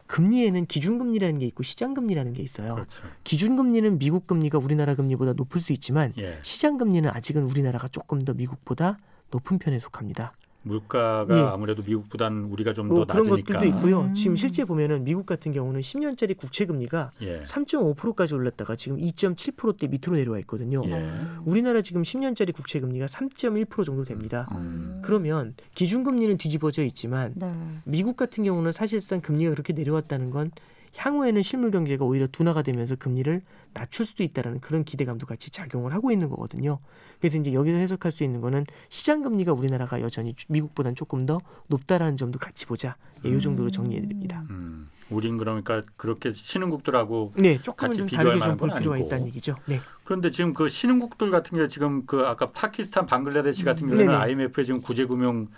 [0.09, 2.75] 금리에는 기준금리라는 게 있고 시장금리라는 게 있어요.
[2.75, 3.05] 그렇죠.
[3.25, 6.39] 기준금리는 미국 금리가 우리나라 금리보다 높을 수 있지만 예.
[6.43, 8.99] 시장금리는 아직은 우리나라가 조금 더 미국보다
[9.31, 10.33] 높은 편에 속합니다.
[10.69, 11.41] 물가가 예.
[11.41, 13.55] 아무래도 미국보단 우리가 좀더뭐 그런 낮으니까.
[13.55, 14.03] 것들도 있고요.
[14.03, 14.15] 음.
[14.15, 17.43] 지금 실제 보면은 미국 같은 경우는 10년짜리 국채 금리가 예.
[17.43, 20.83] 3.5%까지 올랐다가 지금 2.7%대 밑으로 내려와 있거든요.
[20.87, 21.11] 예.
[21.45, 24.47] 우리나라 지금 10년짜리 국채 금리가 3.1% 정도 됩니다.
[24.53, 25.01] 음.
[25.03, 27.49] 그러면 기준 금리는 뒤집어져 있지만 네.
[27.85, 30.51] 미국 같은 경우는 사실상 금리가 그렇게 내려왔다는 건
[30.97, 33.43] 향후에는 실물 경제가 오히려 둔화가 되면서 금리를
[33.75, 36.79] 낮출 수도 있다라는 그런 기대감도 같이 작용을 하고 있는 거거든요.
[37.21, 42.17] 그래서 이제 여기서 해석할 수 있는 거는 시장 금리가 우리나라가 여전히 미국보다는 조금 더 높다라는
[42.17, 42.97] 점도 같이 보자.
[43.25, 44.45] 예, 이 정도로 정리해 드립니다.
[44.51, 44.89] 음.
[45.11, 48.99] 우린 그러니까 그렇게 신흥국들하고 네, 같이 좀 비교할 만한 건 필요가.
[48.99, 49.57] 있다는 얘기죠.
[49.67, 49.81] 네.
[50.05, 54.19] 그런데 지금 그 신흥국들 같은 경우 지금 그 아까 파키스탄, 방글라데시 같은 경우에는 네네.
[54.19, 55.49] IMF에 지금 구제금융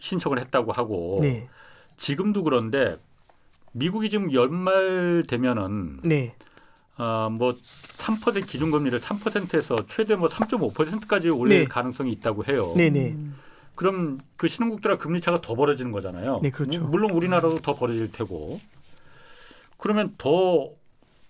[0.00, 1.48] 신청을 했다고 하고 네.
[1.96, 2.98] 지금도 그런데
[3.74, 6.34] 미국이 지금 연말 되면은 네.
[6.96, 7.56] 아뭐
[7.98, 11.64] 3% 기준금리를 3%에서 최대 뭐 3.5%까지 올릴 네.
[11.64, 12.72] 가능성이 있다고 해요.
[12.76, 13.10] 네, 네.
[13.10, 13.36] 음.
[13.74, 16.40] 그럼 그 신흥국들과 금리 차가 더 벌어지는 거잖아요.
[16.42, 16.82] 네, 그렇죠.
[16.82, 18.60] 뭐 물론 우리나라도 더 벌어질 테고.
[19.76, 20.74] 그러면 더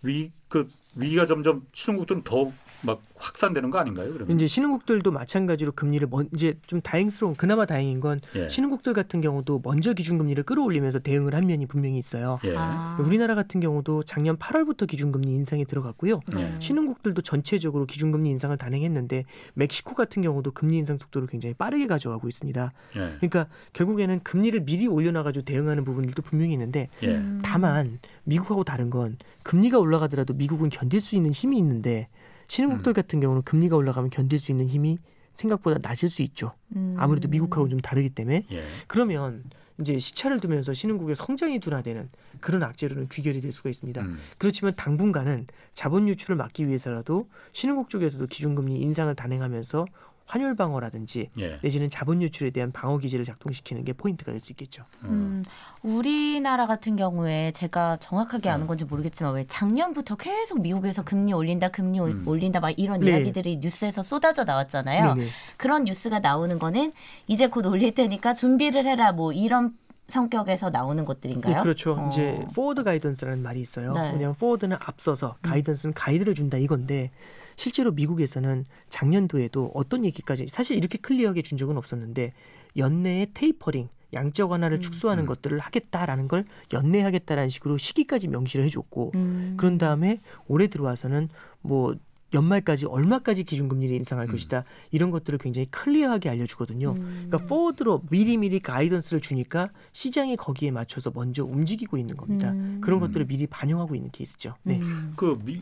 [0.04, 2.52] 위 그 위기가 점점 신흥국들은 더
[2.84, 4.12] 막 확산되는 거 아닌가요?
[4.12, 8.48] 그러면 이제 신흥국들도 마찬가지로 금리를 먼 이제 좀 다행스러운 그나마 다행인 건 예.
[8.48, 12.38] 신흥국들 같은 경우도 먼저 기준금리를 끌어올리면서 대응을 한 면이 분명히 있어요.
[12.44, 12.54] 예.
[12.56, 12.98] 아.
[13.00, 16.20] 우리나라 같은 경우도 작년 8월부터 기준금리 인상이 들어갔고요.
[16.34, 16.54] 네.
[16.58, 22.72] 신흥국들도 전체적으로 기준금리 인상을 단행했는데 멕시코 같은 경우도 금리 인상 속도를 굉장히 빠르게 가져가고 있습니다.
[22.96, 22.98] 예.
[22.98, 27.14] 그러니까 결국에는 금리를 미리 올려놔가지고 대응하는 부분들도 분명히 있는데 예.
[27.14, 27.40] 음.
[27.44, 32.08] 다만 미국하고 다른 건 금리가 올라가더라도 미국은 견딜 수 있는 힘이 있는데
[32.54, 32.94] 신흥국들 음.
[32.94, 34.98] 같은 경우는 금리가 올라가면 견딜 수 있는 힘이
[35.32, 36.52] 생각보다 낮을 수 있죠.
[36.76, 36.94] 음.
[36.96, 38.64] 아무래도 미국하고 좀 다르기 때문에 예.
[38.86, 39.42] 그러면
[39.80, 44.00] 이제 시차를 두면서 신흥국의 성장이 둔화되는 그런 악재로는 귀결이 될 수가 있습니다.
[44.02, 44.18] 음.
[44.38, 49.86] 그렇지만 당분간은 자본 유출을 막기 위해서라도 신흥국 쪽에서도 기준금리 인상을 단행하면서
[50.26, 51.58] 환율 방어라든지 예.
[51.62, 54.84] 내지는 자본 유출에 대한 방어 기제를 작동시키는 게 포인트가 될 수 있겠죠.
[55.04, 55.08] 음.
[55.08, 55.44] 음,
[55.82, 58.68] 우리나라 같은 경우에 제가 정확하게 아는 음.
[58.68, 62.26] 건지 모르겠지만 왜 작년부터 계속 미국에서 금리 올린다, 금리 올- 음.
[62.26, 63.10] 올린다 막 이런 네.
[63.10, 65.14] 이야기들이 뉴스에서 쏟아져 나왔잖아요.
[65.14, 65.28] 네네.
[65.56, 66.92] 그런 뉴스가 나오는 거는
[67.26, 69.76] 이제 곧 올릴 테니까 준비를 해라 뭐 이런
[70.08, 71.56] 성격에서 나오는 것들인가요?
[71.56, 71.94] 네, 그렇죠.
[71.98, 72.08] 어.
[72.08, 73.92] 이제 forward guidance라는 말이 있어요.
[73.92, 74.00] 네.
[74.12, 75.50] 왜냐하면 forward는 앞서서 음.
[75.50, 77.10] guidance는 가이드를 준다 이건데
[77.56, 82.32] 실제로 미국에서는 작년도에도 어떤 얘기까지 사실 이렇게 clear하게 준 적은 없었는데
[82.76, 84.80] 연내에 테이퍼링 양적 완화를 음.
[84.80, 85.26] 축소하는 음.
[85.26, 89.54] 것들을 하겠다라는 걸 연내하겠다라는 식으로 시기까지 명시를 해줬고 음.
[89.56, 91.28] 그런 다음에 올해 들어와서는
[91.60, 91.96] 뭐
[92.32, 94.32] 연말까지 얼마까지 기준금리를 인상할 음.
[94.32, 96.94] 것이다 이런 것들을 굉장히 클리어하게 알려주거든요.
[96.98, 97.26] 음.
[97.28, 102.50] 그러니까 포워드로 미리미리 가이던스를 주니까 시장이 거기에 맞춰서 먼저 움직이고 있는 겁니다.
[102.50, 102.80] 음.
[102.82, 103.06] 그런 음.
[103.06, 104.54] 것들을 미리 반영하고 있는 케이스죠.
[104.64, 104.78] 네.
[104.80, 105.12] 음.
[105.16, 105.60] 그 미,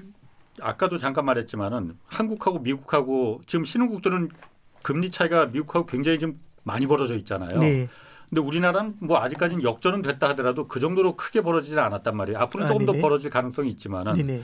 [0.63, 4.31] 아까도 잠깐 말했지만은 한국하고 미국하고 지금 신흥국들은
[4.83, 7.59] 금리 차이가 미국하고 굉장히 좀 많이 벌어져 있잖아요.
[7.59, 7.89] 네.
[8.29, 12.39] 근데 우리나라는 뭐 아직까지는 역전은 됐다 하더라도 그 정도로 크게 벌어지지 않았단 말이에요.
[12.39, 13.03] 앞으로 아, 조금 더 네네.
[13.03, 14.43] 벌어질 가능성이 있지만은 네네.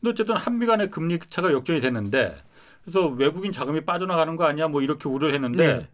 [0.00, 2.36] 근데 어쨌든 한미 간의 금리 차가 역전이 됐는데
[2.82, 5.88] 그래서 외국인 자금이 빠져나가는 거 아니야 뭐 이렇게 우려를 했는데 네.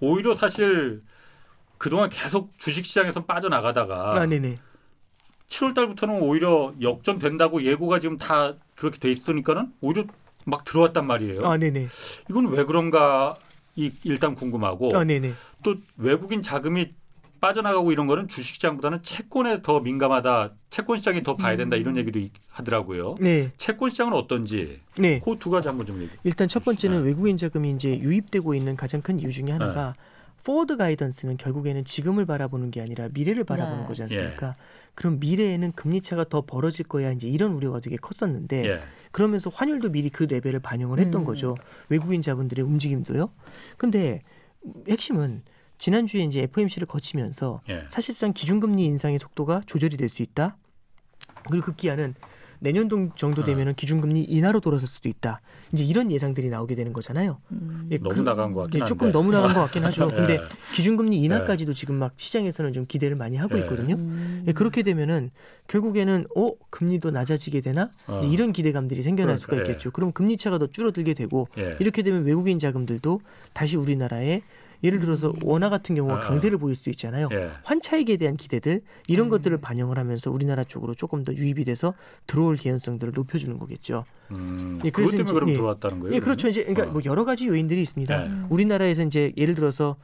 [0.00, 1.00] 오히려 사실
[1.78, 4.60] 그동안 계속 주식시장에서 빠져나가다가 아.
[5.50, 10.04] 7월 달부터는 오히려 역전된다고 예고가 지금 다 그렇게 돼 있으니까는 오히려
[10.46, 11.44] 막 들어왔단 말이에요.
[11.46, 11.88] 아, 네네.
[12.30, 13.34] 이건 왜 그런가
[13.76, 15.34] 이 일단 궁금하고 아, 네네.
[15.62, 16.92] 또 외국인 자금이
[17.40, 20.52] 빠져나가고 이런 거는 주식시장보다는 채권에 더 민감하다.
[20.68, 23.16] 채권 시장이 더 봐야 된다 이런 얘기도 이- 하더라고요.
[23.18, 25.20] 네, 채권 시장은 어떤지 네.
[25.24, 26.10] 그 두 가지 한번 좀 얘기.
[26.24, 27.08] 일단 첫 번째는 네.
[27.08, 29.94] 외국인 자금이 이제 유입되고 있는 가장 큰 이유 중에 하나가
[30.44, 33.86] forward guidance는 결국에는 지금을 바라보는 게 아니라 미래를 바라보는 네.
[33.86, 34.56] 거지 않습니까?
[34.94, 38.80] 그럼 미래에는 금리 차가 더 벌어질 거야 이제 이런 우려가 되게 컸었는데 예.
[39.12, 41.24] 그러면서 환율도 미리 그 레벨을 반영을 했던 음.
[41.26, 41.56] 거죠.
[41.88, 43.30] 외국인 자본들의 움직임도요.
[43.76, 44.22] 근데
[44.88, 45.42] 핵심은
[45.78, 47.86] 지난주에 이제 FOMC를 거치면서 예.
[47.88, 50.56] 사실상 기준금리 인상의 속도가 조절이 될 수 있다.
[51.48, 52.14] 그리고 급기야는
[52.60, 53.44] 내년도 정도 어.
[53.44, 55.40] 되면은 기준금리 인하로 돌아설 수도 있다.
[55.72, 57.38] 이제 이런 예상들이 나오게 되는 거잖아요.
[57.52, 57.88] 음.
[57.90, 58.88] 예, 너무 그- 나간 것 같긴 예, 한데.
[58.88, 60.08] 조금 너무 나간 것 같긴 하죠.
[60.14, 60.40] 근데 예.
[60.74, 63.62] 기준금리 인하까지도 지금 막 시장에서는 좀 기대를 많이 하고 예.
[63.62, 63.94] 있거든요.
[63.96, 64.44] 음.
[64.46, 65.30] 예, 그렇게 되면은
[65.68, 68.18] 결국에는 어 금리도 낮아지게 되나 어.
[68.18, 69.72] 이제 이런 기대감들이 생겨날 수가 그러니까, 예.
[69.72, 69.90] 있겠죠.
[69.92, 71.76] 그럼 금리 차가 더 줄어들게 되고 예.
[71.80, 73.20] 이렇게 되면 외국인 자금들도
[73.52, 74.42] 다시 우리나라에
[74.82, 76.20] 예를 들어서 원화 같은 경우가 아, 아.
[76.20, 77.28] 강세를 보일 수도 있잖아요.
[77.32, 77.50] 예.
[77.64, 79.30] 환차익에 대한 기대들 이런 음.
[79.30, 81.94] 것들을 반영을 하면서 우리나라 쪽으로 조금 더 유입이 돼서
[82.26, 84.04] 들어올 개연성들을 높여주는 거겠죠.
[84.30, 85.54] 음, 예, 그것 때문에 이제- 그럼 예.
[85.54, 86.14] 들어왔다는 거예요?
[86.14, 86.48] 예, 그렇죠.
[86.48, 86.92] 이제 그러니까 어.
[86.92, 88.24] 뭐 여러 가지 요인들이 있습니다.
[88.26, 88.30] 예.
[88.48, 89.96] 우리나라에서 이제 예를 들어서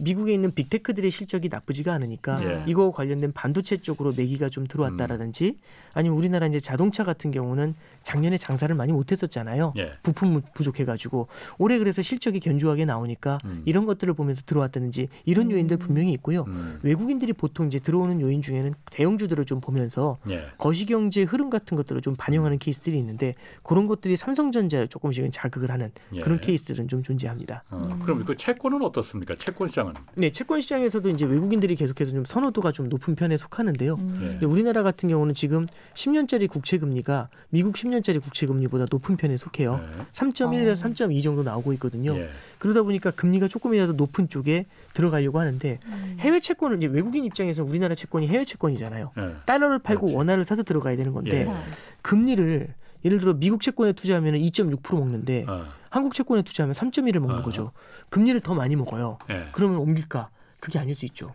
[0.00, 2.64] 미국에 있는 빅테크들의 실적이 나쁘지가 않으니까 예.
[2.66, 5.56] 이거 관련된 반도체 쪽으로 매기가 좀 들어왔다라든지
[5.94, 9.74] 아니면 우리나라 이제 자동차 같은 경우는 작년에 장사를 많이 못했었잖아요.
[9.78, 9.92] 예.
[10.02, 13.62] 부품 부족해가지고 올해 그래서 실적이 견조하게 나오니까 음.
[13.64, 16.44] 이런 것들을 보면서 들어왔다든지 이런 요인들 분명히 있고요.
[16.46, 16.78] 음.
[16.82, 20.46] 외국인들이 보통 이제 들어오는 요인 중에는 대형주들을 좀 보면서 예.
[20.58, 26.20] 거시경제 흐름 같은 것들을 좀 반영하는 케이스들이 있는데 그런 것들이 삼성전자를 조금씩은 자극을 하는 예.
[26.20, 27.64] 그런 케이스들은 좀 존재합니다.
[27.70, 29.34] 어, 그럼 그 채권은 어떻습니까?
[29.34, 33.94] 채권 시장은 네, 채권 시장에서도 이제 외국인들이 계속해서 좀 선호도가 좀 높은 편에 속하는데요.
[33.94, 34.18] 음.
[34.22, 34.26] 예.
[34.30, 39.80] 근데 우리나라 같은 경우는 지금 10년짜리 국채 금리가 미국 10년짜리 국채 금리보다 높은 편에 속해요.
[39.80, 40.04] 예.
[40.12, 40.90] 3.1에서 어.
[40.90, 42.16] 3.2 정도 나오고 있거든요.
[42.16, 42.28] 예.
[42.58, 46.16] 그러다 보니까 금리가 조금이라도 높은 쪽에 들어가려고 하는데 음.
[46.18, 49.12] 해외 채권은 이제 외국인 입장에서 우리나라 채권이 해외 채권이잖아요.
[49.16, 49.34] 예.
[49.46, 50.16] 달러를 팔고 그렇지.
[50.16, 51.44] 원화를 사서 들어가야 되는 건데 예.
[51.44, 51.54] 네.
[52.02, 52.68] 금리를
[53.04, 55.66] 예를 들어 미국 채권에 투자하면 2.6% 먹는데 어.
[55.90, 57.42] 한국 채권에 투자하면 3.1을 먹는 아.
[57.42, 57.72] 거죠.
[58.10, 59.18] 금리를 더 많이 먹어요.
[59.30, 59.48] 예.
[59.52, 60.30] 그러면 옮길까?
[60.60, 61.34] 그게 아닐 수 있죠.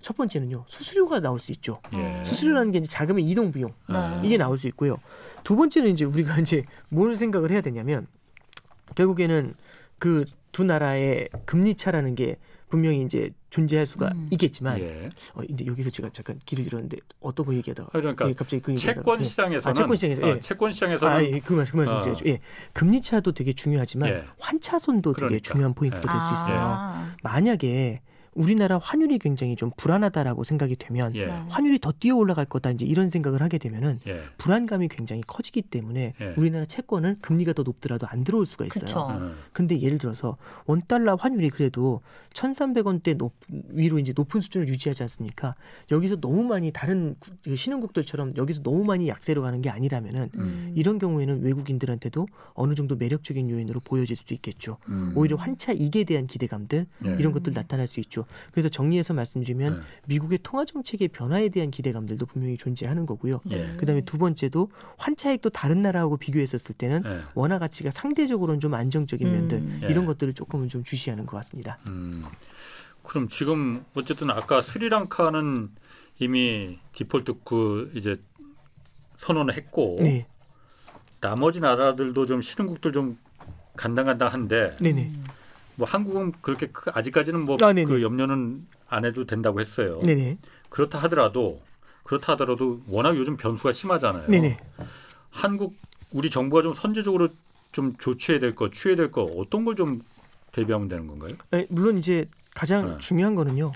[0.00, 0.64] 첫 번째는요.
[0.66, 1.80] 수수료가 나올 수 있죠.
[1.92, 2.22] 예.
[2.22, 4.20] 수수료라는 게 이제 자금의 이동 비용 아.
[4.22, 4.26] 네.
[4.28, 4.98] 이게 나올 수 있고요.
[5.44, 8.06] 두 번째는 이제 우리가 이제 뭘 생각을 해야 되냐면
[8.94, 9.54] 결국에는
[9.98, 12.36] 그 두 나라의 금리 차라는 게
[12.70, 14.28] 분명히 이제 존재할 수가 음.
[14.30, 15.10] 있겠지만 예.
[15.34, 18.74] 어, 근데 여기서 제가 잠깐 길을 잃었는데 어떤 거 얘기하다가 아, 그러니까 예, 갑자기 그
[18.76, 19.24] 채권 예.
[19.24, 20.40] 시장에서는 아, 채권 시장에서, 어, 예.
[20.40, 22.00] 채권 시장에서는 아, 예, 그 말씀, 그 말씀 어.
[22.02, 22.26] 드려야죠.
[22.28, 22.38] 예.
[22.72, 24.22] 금리 차도 되게 중요하지만 예.
[24.38, 25.52] 환차손도 되게 그러니까.
[25.52, 26.32] 중요한 포인트가 될수 아.
[26.32, 27.16] 있어요.
[27.24, 28.00] 만약에
[28.40, 31.26] 우리나라 환율이 굉장히 좀 불안하다라고 생각이 되면 예.
[31.26, 31.32] 네.
[31.48, 34.22] 환율이 더 뛰어 올라갈 거다 이제 이런 생각을 하게 되면은 예.
[34.38, 36.34] 불안감이 굉장히 커지기 때문에 예.
[36.36, 38.96] 우리나라 채권을 금리가 더 높더라도 안 들어올 수가 있어요.
[38.96, 39.32] 어.
[39.52, 42.00] 근데 예를 들어서 원 달러 환율이 그래도
[42.34, 43.34] 1,300원대 높,
[43.68, 45.54] 위로 이제 높은 수준을 유지하지 않습니까?
[45.90, 50.72] 여기서 너무 많이 다른 구- 그 신흥국들처럼 여기서 너무 많이 약세로 가는 게 아니라면은 음.
[50.76, 54.78] 이런 경우에는 외국인들한테도 어느 정도 매력적인 요인으로 보여질 수도 있겠죠.
[54.88, 55.12] 음.
[55.16, 57.16] 오히려 환차 이익에 대한 기대감들 예.
[57.18, 58.24] 이런 것들 나타날 수 있죠.
[58.52, 59.82] 그래서 정리해서 말씀드리면 예.
[60.06, 63.40] 미국의 통화 정책의 변화에 대한 기대감들도 분명히 존재하는 거고요.
[63.50, 63.76] 예.
[63.76, 67.20] 그다음에 두 번째도 환차익도 다른 나라하고 비교했었을 때는 예.
[67.34, 69.32] 원화 가치가 상대적으로는 좀 안정적인 음.
[69.32, 69.88] 면들 예.
[69.88, 71.78] 이런 것들을 조금은 좀 주시하는 것 같습니다.
[71.86, 72.24] 음.
[73.02, 75.70] 그럼 지금 어쨌든 아까 스리랑카는
[76.18, 78.20] 이미 디폴트 그 이제
[79.18, 80.26] 선언을 했고 네,
[81.20, 83.18] 나머지 나라들도 좀 신흥국들 좀
[83.76, 85.24] 간당간당한데 네네, 음.
[85.80, 87.72] 뭐 한국은 그렇게 크- 아직까지는 뭐 아.
[87.72, 89.98] 그 염려는 안 해도 된다고 했어요.
[90.02, 90.36] 네네,
[90.68, 91.58] 그렇다 하더라도
[92.04, 94.28] 그렇다 하더라도 워낙 요즘 변수가 심하잖아요.
[94.28, 94.58] 네네.
[95.30, 95.74] 한국
[96.12, 97.28] 우리 정부가 좀 선제적으로
[97.72, 100.02] 좀 조치해야 될 거, 취해야 될 거 어떤 걸 좀
[100.52, 101.34] 대비하면 되는 건가요?
[101.52, 102.98] 네, 물론 이제 가장 네.
[102.98, 103.72] 중요한 거는요.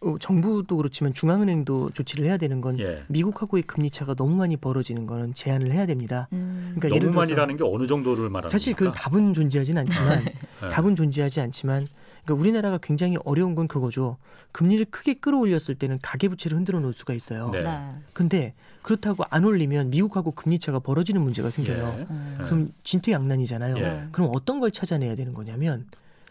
[0.00, 3.02] 어, 정부도 그렇지만 중앙은행도 조치를 해야 되는 건 예.
[3.08, 6.28] 미국하고의 금리 차가 너무 많이 벌어지는 거는 제한을 해야 됩니다.
[6.32, 6.74] 음.
[6.76, 8.92] 그러니까 예를 너무 들어서 많이라는 게 어느 정도를 말하는 사실 그?
[8.94, 10.24] 답은 존재하진 않지만
[10.64, 10.68] 예.
[10.68, 11.88] 답은 존재하지 않지만
[12.24, 14.18] 그러니까 우리나라가 굉장히 어려운 건 그거죠.
[14.52, 17.50] 금리를 크게 끌어올렸을 때는 가계부채를 흔들어 놓을 수가 있어요.
[17.50, 17.62] 네.
[17.62, 17.90] 네.
[18.12, 21.96] 근데 그렇다고 안 올리면 미국하고 금리 차가 벌어지는 문제가 생겨요.
[21.98, 22.06] 예.
[22.08, 22.34] 음.
[22.38, 23.78] 그럼 진퇴양난이잖아요.
[23.78, 24.08] 예.
[24.12, 25.86] 그럼 어떤 걸 찾아내야 되는 거냐면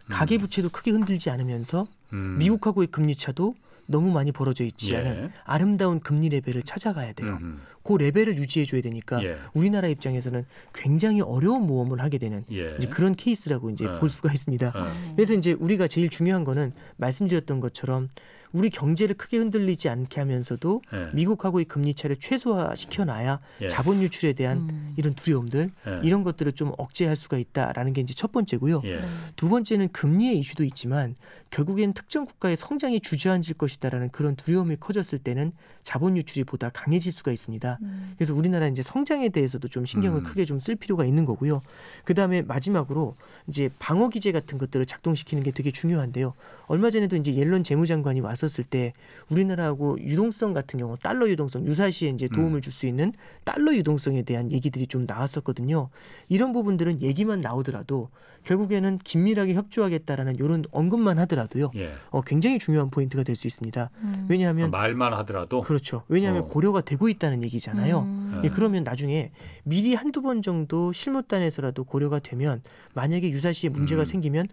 [0.09, 2.37] 가계 부채도 크게 흔들지 않으면서 음.
[2.39, 3.55] 미국하고의 금리 차도
[3.87, 4.97] 너무 많이 벌어져 있지 예.
[4.97, 7.39] 않은 아름다운 금리 레벨을 찾아가야 돼요.
[7.41, 7.61] 음.
[7.83, 9.37] 그 레벨을 유지해 줘야 되니까 예.
[9.53, 12.75] 우리나라 입장에서는 굉장히 어려운 모험을 하게 되는 예.
[12.77, 13.99] 이제 그런 케이스라고 이제 네.
[13.99, 14.73] 볼 수가 있습니다.
[14.75, 15.13] 어.
[15.15, 18.09] 그래서 이제 우리가 제일 중요한 거는 말씀드렸던 것처럼
[18.57, 21.09] 우리 경제를 크게 흔들리지 않게 하면서도 예.
[21.13, 23.67] 미국하고의 금리 차를 최소화시켜 놔야 예.
[23.69, 24.93] 자본 유출에 대한 음.
[24.97, 26.01] 이런 두려움들 예.
[26.03, 28.81] 이런 것들을 좀 억제할 수가 있다라는 게 이제 첫 번째고요.
[28.85, 28.99] 예.
[29.37, 31.15] 두 번째는 금리의 이슈도 있지만
[31.49, 37.31] 결국엔 특정 국가의 성장이 주저앉을 것이다라는 그런 두려움이 커졌을 때는 자본 유출이 보다 강해질 수가
[37.31, 37.77] 있습니다.
[37.81, 38.13] 음.
[38.17, 40.23] 그래서 우리나라 이제 성장에 대해서도 좀 신경을 음.
[40.23, 41.61] 크게 좀 쓸 필요가 있는 거고요.
[42.03, 43.15] 그 다음에 마지막으로
[43.47, 46.33] 이제 방어 기제 같은 것들을 작동시키는 게 되게 중요한데요.
[46.67, 48.93] 얼마 전에도 이제 옐런 재무장관이 왔었을 때
[49.31, 53.13] 우리나라하고 유동성 같은 경우 달러 유동성 유사시에 이제 도움을 줄 수 있는
[53.45, 55.89] 달러 유동성에 대한 얘기들이 좀 나왔었거든요.
[56.29, 58.09] 이런 부분들은 얘기만 나오더라도
[58.43, 61.71] 결국에는 긴밀하게 협조하겠다라는 이런 언급만 하더라도요.
[61.75, 61.93] 예.
[62.11, 63.89] 어, 굉장히 중요한 포인트가 될 수 있습니다.
[64.01, 64.25] 음.
[64.29, 66.03] 왜냐하면 말만 하더라도 그렇죠.
[66.07, 66.47] 왜냐하면 어.
[66.47, 67.99] 고려가 되고 있다는 얘기잖아요.
[68.01, 68.41] 음.
[68.43, 69.31] 예, 그러면 나중에
[69.63, 72.61] 미리 한두 번 정도 실무단에서라도 고려가 되면
[72.93, 74.05] 만약에 유사시에 문제가 음.
[74.05, 74.47] 생기면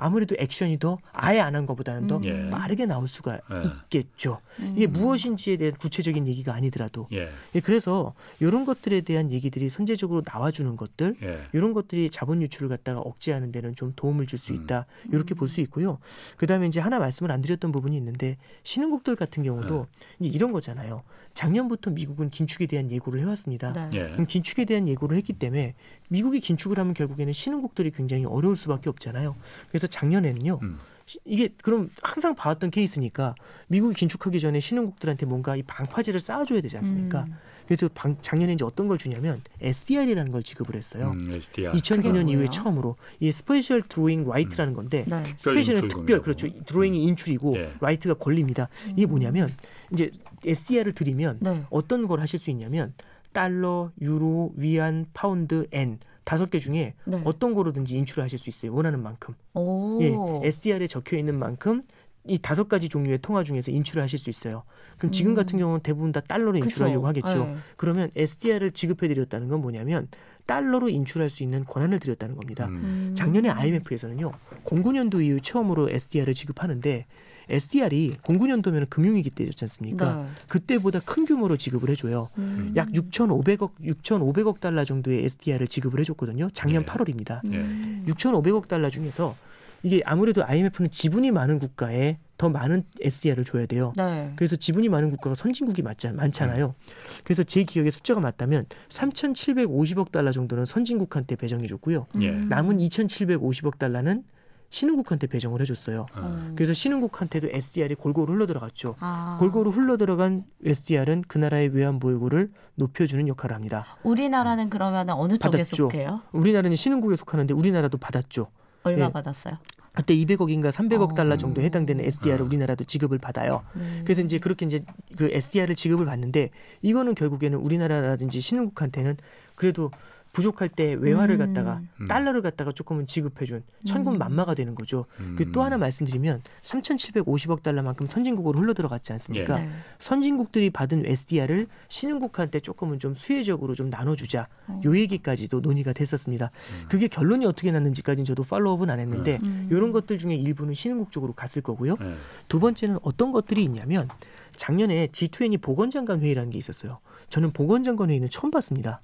[0.00, 2.24] 아무래도 액션이 더 아예 안 한 것보다는 더 음.
[2.24, 2.48] 예.
[2.50, 3.62] 빠르게 나올 수가 예.
[3.64, 4.40] 있겠죠.
[4.60, 4.74] 음.
[4.76, 7.28] 이게 무엇인지에 대한 구체적인 얘기가 아니더라도 예.
[7.54, 11.40] 예, 그래서 이런 것들에 대한 얘기들이 선제적으로 나와주는 것들 예.
[11.52, 14.62] 이런 것들이 자본 유출을 갖다가 억제하는 데는 좀 도움을 줄수 음.
[14.62, 15.98] 있다 이렇게 볼 수 있고요.
[16.36, 19.86] 그다음에 이제 하나 말씀을 안 드렸던 부분이 있는데 신흥국들 같은 경우도
[20.20, 20.28] 네.
[20.28, 21.02] 이제 이런 거잖아요.
[21.34, 23.72] 작년부터 미국은 긴축에 대한 예고를 해왔습니다.
[23.72, 23.90] 네.
[23.94, 24.10] 예.
[24.12, 25.74] 그럼 긴축에 대한 예고를 했기 때문에
[26.10, 29.36] 미국이 긴축을 하면 결국에는 신흥국들이 굉장히 어려울 수밖에 없잖아요.
[29.68, 30.58] 그래서 작년에는요.
[30.60, 30.78] 음.
[31.06, 33.34] 시- 이게 그럼 항상 봐왔던 케이스니까
[33.68, 37.22] 미국이 긴축하기 전에 신흥국들한테 뭔가 이 방파제를 쌓아줘야 되지 않습니까?
[37.28, 37.34] 음.
[37.66, 41.12] 그래서 방- 작년에 이제 어떤 걸 주냐면 SDR이라는 걸 지급을 했어요.
[41.20, 41.70] 음, SDR.
[41.72, 42.46] 2009년 그게 이후에?
[42.50, 45.22] 처음으로 이 special drawing right라는 건데 네.
[45.36, 45.86] special은.
[45.86, 47.72] 특별 그렇죠 drawing이 인출이고 예.
[47.80, 48.68] right가 권리입니다.
[48.96, 49.54] 이게 뭐냐면
[49.92, 50.10] 이제
[50.44, 51.62] SDR을 드리면 네.
[51.70, 52.92] 어떤 걸 하실 수 있냐면
[53.32, 57.20] 달러, 유로, 위안, 파운드, 엔 다섯 개 중에 네.
[57.24, 58.74] 어떤 거로든지 인출을 하실 수 있어요.
[58.74, 59.34] 원하는 만큼.
[59.54, 59.98] 오.
[60.02, 61.82] 예, SDR에 적혀 있는 만큼
[62.24, 64.62] 이 다섯 가지 종류의 통화 중에서 인출을 하실 수 있어요.
[64.98, 65.34] 그럼 지금 음.
[65.34, 67.26] 같은 경우는 대부분 다 달러로 인출하려고 그쵸.
[67.26, 67.44] 하겠죠.
[67.46, 67.56] 네.
[67.76, 70.08] 그러면 SDR을 지급해 드렸다는 건 뭐냐면
[70.46, 72.66] 달러로 인출할 수 있는 권한을 드렸다는 겁니다.
[72.66, 72.74] 음.
[72.74, 73.14] 음.
[73.16, 74.32] 작년에 IMF에서는요,
[74.64, 77.06] 09년도 이후 처음으로 SDR을 지급하는데
[77.50, 80.14] SDR이 09년도면 금융위기 때였지 않습니까?
[80.14, 80.26] 네.
[80.48, 82.28] 그때보다 큰 규모로 지급을 해줘요.
[82.38, 82.72] 음.
[82.76, 86.50] 약 6,500억 6,500억 달러 정도의 SDR을 지급을 해줬거든요.
[86.52, 86.86] 작년 예.
[86.86, 87.44] 8월입니다.
[87.44, 88.04] 음.
[88.08, 89.34] 6,500억 달러 중에서
[89.82, 93.92] 이게 아무래도 IMF는 지분이 많은 국가에 더 많은 SDR을 줘야 돼요.
[93.96, 94.32] 네.
[94.36, 96.74] 그래서 지분이 많은 국가가 선진국이 맞자, 많잖아요.
[97.22, 102.06] 그래서 제 기억에 숫자가 맞다면 3,750억 달러 정도는 선진국한테 배정해 줬고요.
[102.20, 102.30] 예.
[102.30, 102.48] 음.
[102.48, 104.24] 남은 2,750억 달러는
[104.70, 106.06] 신흥국한테 배정을 해줬어요.
[106.14, 106.20] 어.
[106.20, 106.52] 음.
[106.54, 108.96] 그래서 신흥국한테도 SDR이 골고루 흘러들어갔죠.
[109.00, 109.36] 아.
[109.40, 113.84] 골고루 흘러들어간 SDR은 그 나라의 외환 보유고를 높여주는 역할을 합니다.
[114.04, 115.76] 우리나라는 그러면 어느 쪽에 받았죠.
[115.76, 116.20] 속해요?
[116.32, 118.46] 우리나라는 신흥국에 속하는데 우리나라도 받았죠.
[118.84, 119.10] 얼마 예.
[119.10, 119.58] 받았어요?
[119.92, 121.14] 그때 200억인가 300억 어.
[121.14, 122.44] 달러 정도 해당되는 SDR을 어.
[122.44, 123.64] 우리나라도 지급을 받아요.
[123.74, 124.02] 음.
[124.04, 124.84] 그래서 이제 그렇게 이제
[125.18, 129.16] 그 SDR을 지급을 받는데 이거는 결국에는 우리나라라든지 신흥국한테는
[129.56, 129.90] 그래도
[130.32, 131.38] 부족할 때 외화를 음.
[131.38, 132.06] 갖다가 음.
[132.06, 135.06] 달러를 갖다가 조금은 지급해준 천군 만마가 되는 거죠.
[135.18, 135.34] 음.
[135.36, 139.58] 그리고 또 하나 말씀드리면 3,750억 달러만큼 선진국으로 흘러 들어갔지 않습니까?
[139.58, 139.68] 네.
[139.98, 144.46] 선진국들이 받은 SDR을 신흥국한테 조금은 좀 수혜적으로 좀 나눠주자.
[144.68, 144.80] 어.
[144.84, 146.50] 요 얘기까지도 논의가 됐었습니다.
[146.88, 149.68] 그게 결론이 어떻게 났는지까지는 저도 팔로우업은 안 했는데 음.
[149.70, 151.96] 이런 것들 중에 일부는 신흥국 쪽으로 갔을 거고요.
[152.00, 152.14] 예.
[152.48, 154.08] 두 번째는 어떤 것들이 있냐면
[154.56, 156.98] 작년에 G20 보건장관 회의라는 게 있었어요.
[157.30, 159.00] 저는 보건장관 회의는 처음 봤습니다.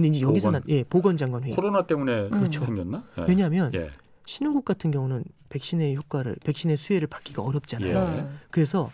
[0.00, 0.62] 근데 이제 여기서 보건.
[0.62, 1.54] 나, 예, 보건장관 회의.
[1.54, 2.64] 코로나 때문에 그렇죠.
[2.64, 3.04] 생겼나?
[3.18, 3.24] 예.
[3.28, 3.90] 왜냐하면 예.
[4.24, 7.88] 신흥국 같은 경우는 백신의 효과를 백신의 수혜를 받기가 어렵잖아요.
[8.16, 8.20] 예.
[8.22, 8.28] 네.
[8.50, 8.90] 그래서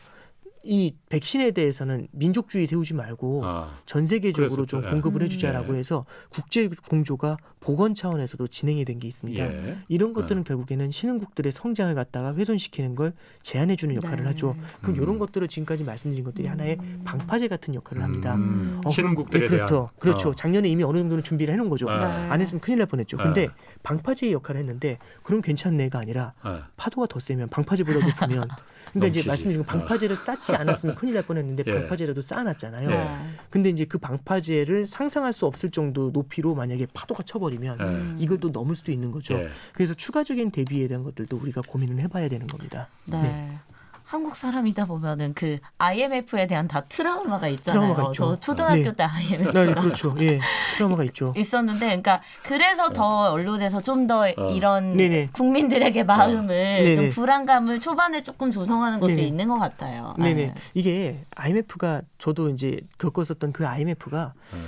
[0.66, 3.70] 이 백신에 대해서는 민족주의 세우지 말고 아.
[3.87, 4.66] 전 세계적으로.
[4.66, 4.90] 좀 예.
[4.90, 5.24] 공급을 음.
[5.26, 5.79] 해주자라고 예.
[5.79, 9.44] 해서 국제 공조가 보건 차원에서도 진행이 된 게 있습니다.
[9.44, 9.76] 예.
[9.88, 14.31] 이런 것들은 결국에는 신흥국들의 성장을 갖다가 훼손시키는 걸 제한해주는 역할을 네.
[14.31, 14.57] 하죠.
[14.81, 15.02] 그럼 음.
[15.02, 17.02] 이런 것들을 지금까지 말씀드린 것들이 하나의 음.
[17.05, 18.35] 방파제 같은 역할을 합니다.
[18.37, 18.81] 음.
[18.85, 19.66] 어, 신흥국들에 예, 그렇죠.
[19.74, 20.29] 대한 그렇죠.
[20.31, 20.35] 어.
[20.35, 21.87] 작년에 이미 어느 정도는 준비를 해놓은 거죠.
[21.87, 21.92] 네.
[21.94, 23.18] 안 했으면 큰일 날 뻔했죠.
[23.18, 23.22] 네.
[23.22, 23.48] 근데
[23.83, 26.62] 방파제의 역할을 했는데 그럼 괜찮네가 아니라 예.
[26.76, 28.48] 파도가 더 세면 방파제보다 높으면
[28.92, 29.26] 그러니까 이제.
[29.29, 31.73] 말씀드린 건 방파제를 쌓지 않았으면 큰일 날 뻔했는데 예.
[31.73, 32.90] 방파제라도 쌓아놨잖아요.
[32.90, 33.16] 예.
[33.51, 38.23] 근데 이제 그 방파제를 상상할 수 없을 정도 높이로 만약에 파도가 쳐버리면 예.
[38.23, 39.35] 이것도 넘을 수도 있는 거죠.
[39.35, 39.49] 예.
[39.73, 42.88] 그래서 추가적인 대비에 대한 것들도 우리가 고민을 해봐야 되는 겁니다.
[43.05, 43.23] 네.
[43.23, 43.59] 네.
[44.07, 47.81] 한국 사람이다 보면은 그 IMF에 대한 다 트라우마가 있잖아요.
[47.81, 48.37] 트라우마가 있죠.
[48.37, 48.92] 저 초등학교 네.
[48.92, 50.14] 때 IMF가 네, 그렇죠.
[50.21, 50.38] 예,
[50.77, 51.35] 트라우마가 있죠.
[51.37, 54.51] 있었는데, 그러니까 그래서 더 언론에서 좀더 어.
[54.51, 55.31] 이런 네네.
[55.33, 56.95] 국민들에게 마음을 네네.
[56.95, 59.23] 좀 불안감을 초반에 조금 조성하는 것도 네네.
[59.23, 60.14] 있는 것 같아요.
[60.19, 60.35] 네네.
[60.35, 60.55] 네.
[60.75, 64.59] 이게 IMF가 저도 이제 겪었었던 그 IMF가 네.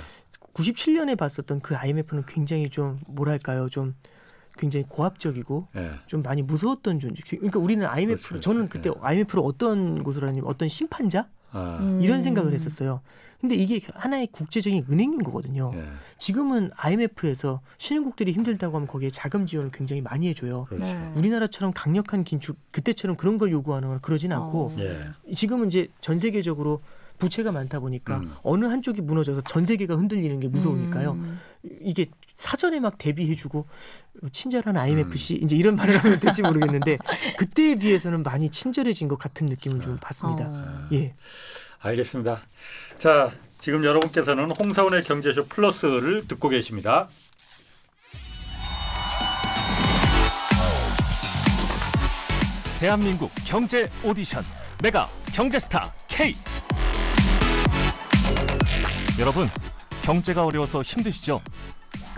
[0.53, 3.95] 97년에 봤었던 그 IMF는 굉장히 좀 뭐랄까요 좀
[4.59, 5.91] 굉장히 고압적이고 예.
[6.05, 7.23] 좀 많이 무서웠던 존재.
[7.27, 8.69] 그러니까 우리는 IMF 그렇죠, 저는.
[8.69, 12.01] 그때 IMF를 어떤 곳으로 하냐면 어떤 심판자 아, 음.
[12.03, 13.01] 이런 생각을 했었어요.
[13.39, 15.71] 근데 이게 하나의 국제적인 은행인 거거든요.
[15.73, 15.85] 예.
[16.17, 20.65] 지금은 IMF에서 신흥국들이 힘들다고 하면 거기에 자금 지원을 굉장히 많이 해줘요.
[20.65, 20.83] 그렇죠.
[20.83, 21.11] 네.
[21.15, 24.75] 우리나라처럼 강력한 긴축 그때처럼 그런 걸 요구하는 건 그러진 않고 어.
[24.79, 24.99] 예.
[25.33, 26.81] 지금은 이제 전 세계적으로
[27.17, 28.31] 부채가 많다 보니까 음.
[28.43, 31.11] 어느 한쪽이 무너져서 전 세계가 흔들리는 게 무서우니까요.
[31.11, 31.39] 음.
[31.81, 32.07] 이게
[32.39, 33.67] 사전에 막 대비해주고
[34.31, 34.81] 친절한 음.
[34.81, 36.97] IMFC 이제 이런 말을 하면 될지 모르겠는데
[37.37, 40.45] 그때에 비해서는 많이 친절해진 것 같은 느낌을 좀 받습니다.
[40.47, 40.87] 어.
[40.93, 41.13] 예.
[41.79, 42.39] 알겠습니다.
[42.97, 47.09] 자, 지금 여러분께서는 홍사원의 경제쇼 플러스를 듣고 계십니다.
[52.79, 54.41] 대한민국 경제 오디션
[54.81, 56.33] 메가 경제스타 K
[59.19, 59.49] 여러분
[60.03, 61.41] 경제가 어려워서 힘드시죠?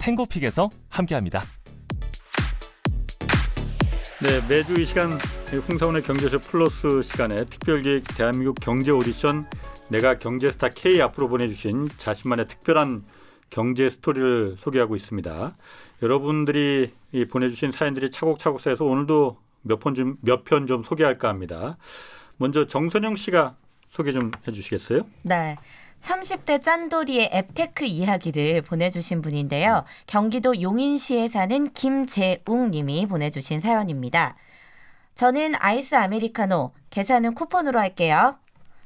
[0.00, 1.42] 탱고픽에서 함께합니다.
[4.22, 5.18] 네, 매주 이 시간
[5.52, 9.46] 이 홍사원의 경제쇼 플러스 시간에 특별기획 대한민국 경제 오디션
[9.88, 13.04] 내가 경제스타 K 앞으로 보내주신 자신만의 특별한
[13.50, 15.56] 경제 스토리를 소개하고 있습니다.
[16.02, 21.76] 여러분들이 이 보내주신 사연들이 차곡차곡 쌓여서 오늘도 몇 편 좀 몇 편 좀 소개할까 합니다.
[22.36, 23.56] 먼저 정선영 씨가
[23.90, 25.02] 소개 좀 해주시겠어요?
[25.22, 25.56] 네.
[26.02, 29.84] 30대 짠돌이의 앱테크 이야기를 보내주신 분인데요.
[30.06, 34.36] 경기도 용인시에 사는 김재웅 님이 보내주신 사연입니다.
[35.14, 38.36] 저는 아이스 아메리카노, 계산은 쿠폰으로 할게요.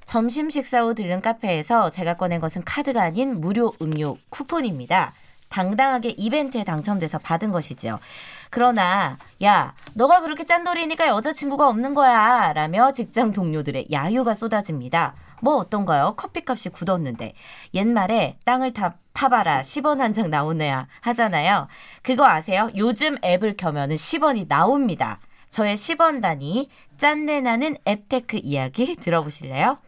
[0.05, 5.15] 점심 식사 후 들른 카페에서 제가 꺼낸 것은 카드가 아닌 무료 음료 쿠폰입니다.
[5.49, 8.01] 당당하게 이벤트에 당첨돼서 받은 것이지요.
[8.55, 15.15] 그러나 야 너가 그렇게 짠돌이니까 여자친구가 없는 거야 라며 직장 동료들의 야유가 쏟아집니다.
[15.43, 16.15] 뭐 어떤가요?
[16.17, 17.35] 커피값이 굳었는데
[17.75, 21.67] 옛말에 땅을 다 파봐라 10원 한 장 나오네야 하잖아요.
[22.05, 22.71] 그거 아세요?
[22.77, 25.19] 요즘 앱을 켜면은 10원이 나옵니다.
[25.51, 29.79] 저의 10원 단위 짠내 나는 앱테크 이야기 들어보실래요?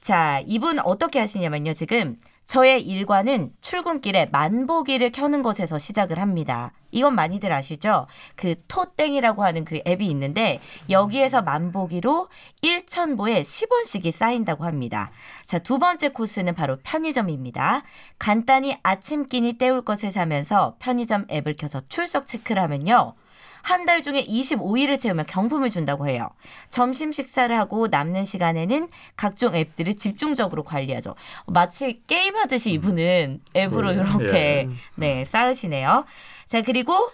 [0.00, 1.74] 자, 이분 어떻게 하시냐면요.
[1.74, 2.16] 지금
[2.52, 6.72] 저의 일과는 출근길에 만보기를 켜는 것에서 시작을 합니다.
[6.90, 8.06] 이건 많이들 아시죠?
[8.36, 10.60] 그 토땡이라고 하는 그 앱이 있는데
[10.90, 12.28] 여기에서 만보기로
[12.62, 15.10] 1,000보에 10원씩이 쌓인다고 합니다.
[15.46, 17.84] 자, 두 번째 코스는 바로 편의점입니다.
[18.18, 23.14] 간단히 아침 끼니 때울 것을 사면서 편의점 앱을 켜서 출석 체크를 하면요.
[23.62, 26.28] 한 달 중에 25일을 채우면 경품을 준다고 해요.
[26.70, 31.14] 점심 식사를 하고 남는 시간에는 각종 앱들을 집중적으로 관리하죠.
[31.46, 33.96] 마치 게임하듯이 이분은 앱으로 네.
[34.00, 34.68] 이렇게 예.
[34.94, 36.04] 네 쌓으시네요.
[36.46, 37.10] 자 그리고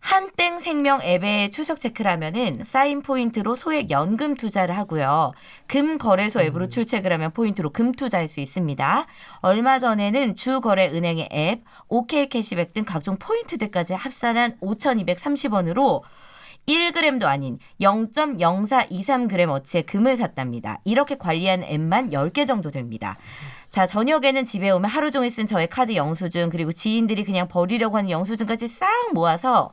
[0.00, 5.32] 한땡 생명 앱에 출석 체크를 하면은 쌓인 포인트로 소액 연금 투자를 하고요.
[5.66, 9.06] 금 거래소 앱으로 출첵을 하면 포인트로 금 투자할 수 있습니다.
[9.40, 16.02] 얼마 전에는 주 거래 은행의 앱, OK 캐시백 등 각종 포인트들까지 합산한 5,230원으로
[16.66, 20.80] 1g도 아닌 0.0423g 어치의 금을 샀답니다.
[20.84, 23.18] 이렇게 관리한 앱만 10개 정도 됩니다.
[23.70, 28.10] 자, 저녁에는 집에 오면 하루 종일 쓴 저의 카드 영수증 그리고 지인들이 그냥 버리려고 하는
[28.10, 29.72] 영수증까지 싹 모아서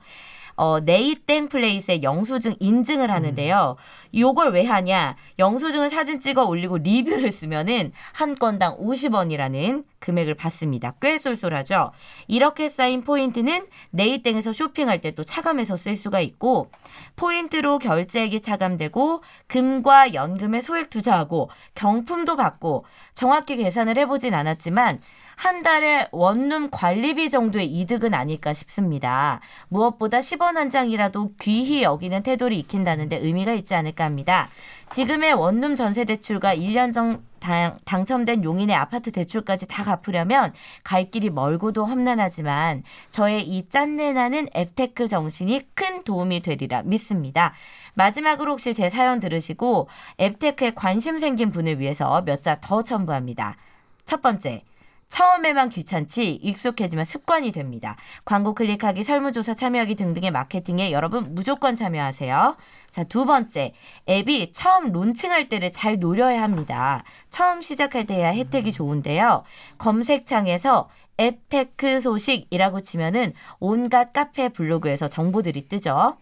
[0.58, 3.76] 어, 네이땡 플레이스의 영수증 인증을 하는데요.
[4.16, 5.16] 요걸 왜 하냐?
[5.40, 10.94] 영수증을 사진 찍어 올리고 리뷰를 쓰면은 한 건당 50원이라는 금액을 받습니다.
[11.02, 11.92] 꽤 쏠쏠하죠?
[12.28, 16.70] 이렇게 쌓인 포인트는 네이땡에서 쇼핑할 때 또 차감해서 쓸 수가 있고
[17.16, 25.00] 포인트로 결제액이 차감되고 금과 연금에 소액 투자하고 경품도 받고 정확히 계산을 해보진 않았지만
[25.38, 29.40] 한 달에 원룸 관리비 정도의 이득은 아닐까 싶습니다.
[29.70, 34.48] 무엇보다 10원 한 장이라도 귀히 여기는 태도를 익힌다는데 의미가 있지 않을까 합니다.
[34.90, 41.30] 지금의 원룸 전세 대출과 1년 전 당, 당첨된 용인의 아파트 대출까지 다 갚으려면 갈 길이
[41.30, 47.54] 멀고도 험난하지만 저의 이 짠내나는 앱테크 정신이 큰 도움이 되리라 믿습니다.
[47.94, 49.88] 마지막으로 혹시 제 사연 들으시고
[50.20, 53.56] 앱테크에 관심 생긴 분을 위해서 몇 자 더 첨부합니다.
[54.04, 54.64] 첫 번째.
[55.10, 57.96] 처음에만 귀찮지 익숙해지면 습관이 됩니다.
[58.26, 62.58] 광고 클릭하기, 설문조사 참여하기 등등의 마케팅에 여러분 무조건 참여하세요.
[62.90, 63.74] 자, 두 번째.
[64.10, 67.04] 앱이 처음 론칭할 때를 잘 노려야 합니다.
[67.30, 69.44] 처음 시작할 때야 혜택이 좋은데요.
[69.78, 70.90] 검색창에서
[71.20, 76.18] 앱테크 소식이라고 치면은 온갖 카페 블로그에서 정보들이 뜨죠.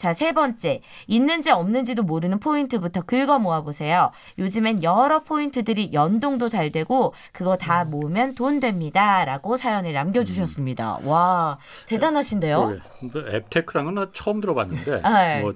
[0.00, 0.80] 자, 세 번째.
[1.08, 4.12] 있는지 없는지도 모르는 포인트부터 긁어 모아 보세요.
[4.38, 7.90] 요즘엔 여러 포인트들이 연동도 잘 되고 그거 다 음.
[7.90, 11.00] 모으면 돈 됩니다라고 사연을 남겨 주셨습니다.
[11.04, 12.80] 와, 대단하신데요?
[13.12, 13.36] 그러게.
[13.36, 15.42] 앱테크라는 건나 처음 들어봤는데 네.
[15.42, 15.52] 뭐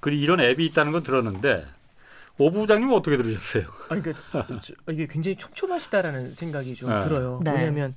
[0.00, 1.66] 그리 이런 앱이 있다는 건 들었는데
[2.38, 3.64] 오 부장님 은 어떻게 들으셨어요?
[3.88, 4.12] 그러니까
[4.64, 7.00] 저- 이게 굉장히 촘촘하시다라는 생각이 좀 네.
[7.00, 7.38] 들어요.
[7.44, 7.52] 네.
[7.52, 7.94] 왜냐하면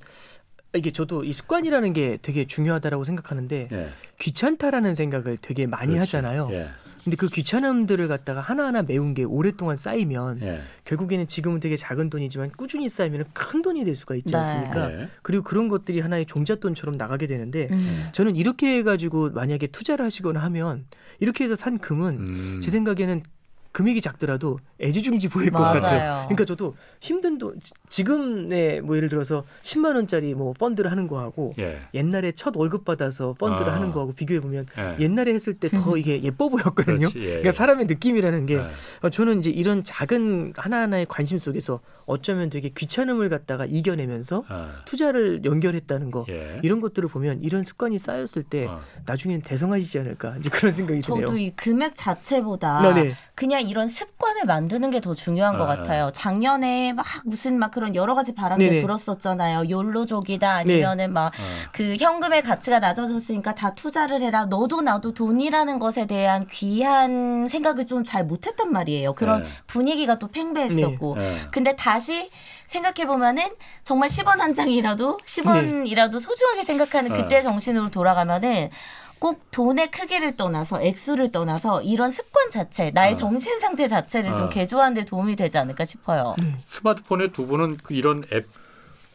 [0.74, 3.88] 이게 저도 이 습관이라는 게 되게 중요하다라고 생각하는데 예.
[4.18, 6.16] 귀찮다라는 생각을 되게 많이 그렇지.
[6.16, 6.48] 하잖아요.
[6.52, 6.68] 예.
[7.04, 10.60] 근데 그 귀찮음들을 갖다가 하나하나 메운 게 오랫동안 쌓이면 예.
[10.84, 14.36] 결국에는 지금은 되게 작은 돈이지만 꾸준히 쌓이면 큰 돈이 될 수가 있지 네.
[14.38, 14.92] 않습니까?
[14.92, 15.08] 예.
[15.22, 18.08] 그리고 그런 것들이 하나의 종잣돈처럼 나가게 되는데 음.
[18.12, 20.84] 저는 이렇게 해가지고 만약에 투자를 하시거나 하면
[21.18, 22.60] 이렇게 해서 산 금은 음.
[22.62, 23.22] 제 생각에는
[23.78, 25.74] 금액이 작더라도 애지중지 보일 것 맞아요.
[25.80, 26.12] 같아요.
[26.26, 31.54] 그러니까 저도 힘든 돈 지- 지금의 뭐 예를 들어서 10만 원짜리 뭐 펀드를 하는 거하고
[31.60, 31.78] 예.
[31.94, 33.76] 옛날에 첫 월급 받아서 펀드를 아.
[33.76, 34.96] 하는 거하고 비교해 보면 예.
[34.98, 37.08] 옛날에 했을 때 더 이게 예뻐 보였거든요.
[37.10, 37.20] 그렇지.
[37.20, 37.26] 예.
[37.26, 38.64] 그러니까 사람의 느낌이라는 게 예.
[39.02, 44.80] 어, 저는 이제 이런 작은 하나하나의 관심 속에서 어쩌면 되게 귀찮음을 갖다가 이겨내면서 아.
[44.86, 46.58] 투자를 연결했다는 거 예.
[46.64, 48.80] 이런 것들을 보면 이런 습관이 쌓였을 때 어.
[49.06, 51.26] 나중에는 대성하시지 않을까 이제 그런 생각이 드네요.
[51.26, 53.12] 저도 이 금액 자체보다 네네.
[53.36, 56.10] 그냥 이런 습관을 만드는 게 더 중요한 것 아, 같아요.
[56.12, 58.80] 작년에 막 무슨 막 그런 여러 가지 바람들 네네.
[58.82, 59.68] 불었었잖아요.
[59.70, 61.30] 욜로족이다 아니면은 막 어.
[61.72, 64.46] 그 현금의 가치가 낮아졌으니까 다 투자를 해라.
[64.46, 69.12] 너도 나도 돈이라는 것에 대한 귀한 생각을 좀 잘 못했단 말이에요.
[69.14, 69.48] 그런 네.
[69.66, 71.16] 분위기가 또 팽배했었고.
[71.20, 71.36] 예.
[71.50, 72.30] 근데 다시
[72.66, 73.48] 생각해 보면은
[73.82, 77.16] 정말 10원 한 장이라도 10원이라도 소중하게 생각하는 네.
[77.22, 78.70] 그때 정신으로 돌아가면은
[79.18, 83.16] 꼭 돈의 크기를 떠나서 액수를 떠나서 이런 습관 자체, 나의 어.
[83.16, 84.34] 정신 상태 자체를 어.
[84.34, 86.36] 좀 개조하는 데 도움이 되지 않을까 싶어요.
[86.66, 88.46] 스마트폰에 두 분은 그 이런 앱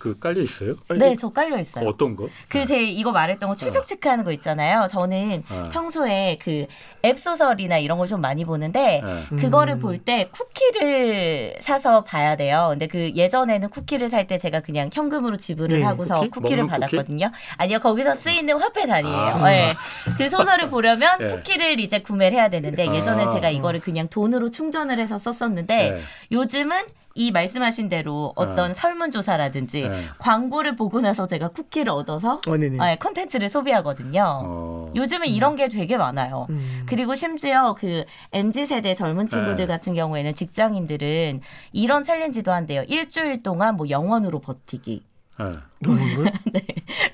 [0.04, 0.76] 그 깔려 있어요?
[0.90, 1.88] 네, 저 깔려 있어요.
[1.88, 2.28] 어떤 거?
[2.50, 4.86] 그제 이거 말했던 거 추적 체크하는 거 있잖아요.
[4.90, 5.70] 저는 어.
[5.72, 6.66] 평소에 그
[7.06, 9.36] 앱 소설이나 이런 걸 좀 많이 보는데 예.
[9.38, 9.80] 그거를 음.
[9.80, 12.68] 볼때 쿠키를 사서 봐야 돼요.
[12.72, 16.30] 근데 그 예전에는 쿠키를 살 때 제가 그냥 현금으로 지불을 네, 하고서 쿠키?
[16.30, 16.56] 쿠키?
[16.56, 16.96] 를 먹는 쿠키?
[16.96, 17.32] 받았거든요.
[17.58, 19.18] 아니요, 거기서 쓰이는 화폐 단위예요.
[19.18, 19.50] 아.
[19.50, 19.74] 네.
[20.18, 21.28] 그 소설을 보려면 예.
[21.28, 23.30] 쿠키를 이제 구매를 해야 되는데 예전에 아.
[23.30, 26.00] 제가 이거를 그냥 돈으로 충전을 해서 썼었는데 예.
[26.32, 26.84] 요즘은
[27.16, 28.74] 이 말씀하신 대로 어떤 어.
[28.74, 30.10] 설문조사라든지 예.
[30.18, 32.42] 광고를 보고 나서 제가 쿠키를 얻어서.
[32.82, 34.42] 아, 컨텐츠를 소비하거든요.
[34.44, 34.86] 어.
[34.96, 36.48] 요즘은 이런 게 되게 많아요.
[36.50, 36.84] 음.
[36.86, 39.66] 그리고 심지어 그 MZ 세대 젊은 친구들 네.
[39.68, 41.42] 같은 경우에는 직장인들은
[41.72, 42.84] 이런 챌린지도 한대요.
[42.88, 45.04] 일주일 동안 뭐 영원으로 버티기.
[45.40, 45.46] 예.
[45.84, 46.32] 그런 걸?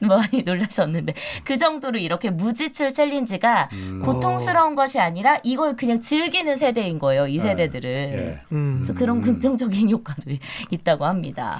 [0.01, 1.13] 많이 놀라셨는데
[1.43, 4.01] 그 정도로 이렇게 무지출 챌린지가 음.
[4.05, 7.27] 고통스러운 것이 아니라 이걸 그냥 즐기는 세대인 거예요.
[7.27, 7.43] 이 네.
[7.43, 7.89] 세대들은.
[7.89, 8.41] 예.
[8.51, 8.81] 음.
[8.83, 9.21] 그래서 그런 음.
[9.21, 10.31] 긍정적인 효과도
[10.69, 11.59] 있다고 합니다.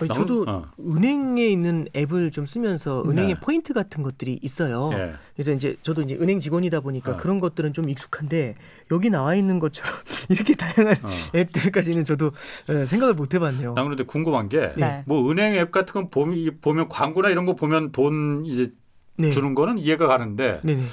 [0.00, 0.64] 아니, 남- 저도 어.
[0.78, 3.40] 은행에 있는 앱을 좀 쓰면서 은행의 네.
[3.40, 4.90] 포인트 같은 것들이 있어요.
[4.94, 5.12] 예.
[5.34, 7.16] 그래서 이제 저도 이제 은행 직원이다 보니까 어.
[7.16, 8.54] 그런 것들은 좀 익숙한데
[8.90, 9.92] 여기 나와 있는 것처럼
[10.30, 11.08] 이렇게 다양한 어.
[11.34, 12.32] 앱들까지는 저도
[12.68, 13.74] 예, 생각을 못 해봤네요.
[13.74, 15.02] 나 그런데 궁금한 게 네.
[15.06, 18.72] 뭐 은행 앱 같은 건 보면, 보면 광고나 이런 거 보면 돈 이제
[19.16, 19.30] 네.
[19.30, 20.84] 주는 거는 이해가 가는데 네네.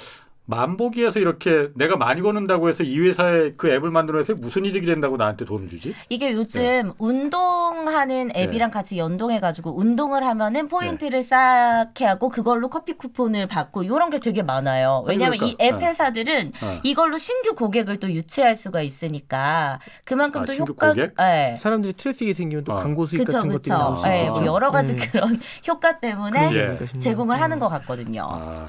[0.48, 5.44] 만보기에서 이렇게 내가 많이 거는다고 해서 이 회사에 그 앱을 만들어서 무슨 이득이 된다고 나한테
[5.44, 5.94] 돈을 주지?
[6.08, 13.82] 이게 요즘 운동하는 앱이랑 같이 연동해가지고 운동을 하면은 포인트를 쌓게 하고 그걸로 커피 쿠폰을 받고
[13.82, 15.04] 이런 게 되게 많아요.
[15.06, 15.62] 왜냐하면 그러니까.
[15.62, 15.78] 이앱 어.
[15.78, 16.80] 회사들은 어.
[16.82, 21.14] 이걸로 신규 고객을 또 유치할 수가 있으니까 그만큼 아, 또 신규 효과, 고객?
[21.18, 21.56] 네.
[21.58, 22.76] 사람들이 트래픽이 생기면 또 어.
[22.76, 23.96] 광고 수익 그쵸 같은 것들이 그쵸.
[23.96, 24.32] 수 네, 있죠.
[24.32, 25.06] 뭐 여러 가지 네.
[25.06, 25.38] 그런
[25.68, 26.98] 효과 때문에 싶네요.
[26.98, 27.42] 제공을 음.
[27.42, 28.26] 하는 것 같거든요.
[28.30, 28.68] 아,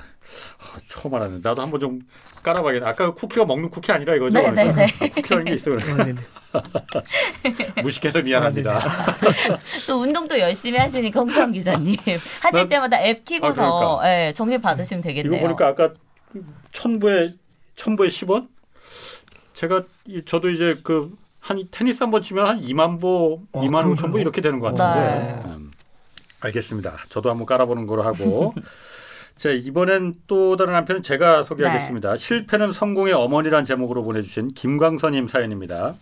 [0.59, 1.39] 아, 처음 알았네.
[1.43, 2.01] 나도 한번 좀
[2.43, 2.86] 깔아봐야겠네.
[2.88, 4.39] 아까 쿠키가 먹는 쿠키 아니라 이거죠?
[4.39, 4.84] 네, 네, 네.
[5.01, 6.15] 아, 쿠키라는 게 있어 그래서 아, 네네.
[7.84, 8.80] 무식해서 미안합니다.
[9.88, 11.95] 또 운동도 열심히 하시니까 홍성 기자님
[12.41, 14.27] 하실 난- 때마다 앱 키고서 아, 그러니까.
[14.27, 15.38] 예, 정리 받으시면 되겠네요.
[15.39, 15.93] 이거 보니까 아까
[16.71, 17.34] 천부에
[17.75, 18.47] 천부에 10원?
[19.55, 23.95] 제가 이- 저도 이제 그 한 테니스 한 번 치면 한 2만 보, 어, 2만
[23.95, 24.19] 5천 보?
[24.19, 25.09] 이렇게 되는 것 같은데.
[25.17, 25.41] 네.
[25.45, 25.71] 음,
[26.41, 26.97] 알겠습니다.
[27.07, 28.53] 저도 한번 깔아보는 거로 하고.
[29.39, 32.17] 자 이번엔 또 다른 한편은 제가 소개하겠습니다.
[32.17, 35.95] 실패는 성공의 어머니란 제목으로 보내주신 김광선님 사연입니다.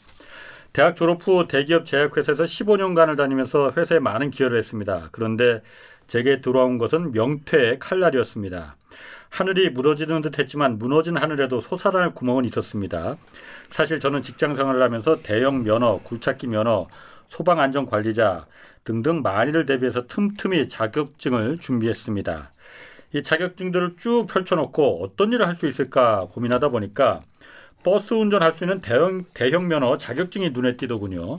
[0.74, 5.10] 대학 졸업 후 대기업 제약회사에서 15년간을 다니면서 회사에 많은 기여를 했습니다.
[5.12, 5.62] 그런데
[6.08, 8.76] 제게 들어온 것은 명퇴의 칼날이었습니다.
[9.30, 13.18] 하늘이 무너지는 듯 했지만 무너진 하늘에도 솟아날 구멍은 있었습니다.
[13.70, 16.88] 사실 저는 직장 생활을 하면서 대형 면허, 굴착기 면허,
[17.28, 18.48] 소방 안전 관리자
[18.84, 22.52] 등등 만일을 대비해서 틈틈이 자격증을 준비했습니다.
[23.14, 27.22] 이 자격증들을 쭉 펼쳐놓고 어떤 일을 할 수 있을까 고민하다 보니까
[27.84, 31.38] 버스 운전할 수 있는 대형 대형 면허 자격증이 눈에 띄더군요.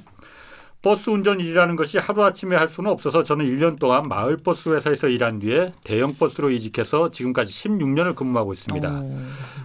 [0.80, 5.72] 버스 운전 일이라는 것이 하루아침에 할 수는 없어서 저는 1년 동안 마을버스 회사에서 일한 뒤에
[5.84, 8.88] 대형버스로 이직해서 지금까지 16년을 근무하고 있습니다.
[8.88, 9.18] 어.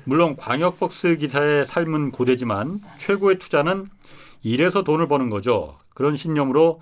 [0.05, 3.87] 물론 광역버스 기사의 삶은 고되지만 최고의 투자는
[4.41, 5.77] 일해서 돈을 버는 거죠.
[5.93, 6.81] 그런 신념으로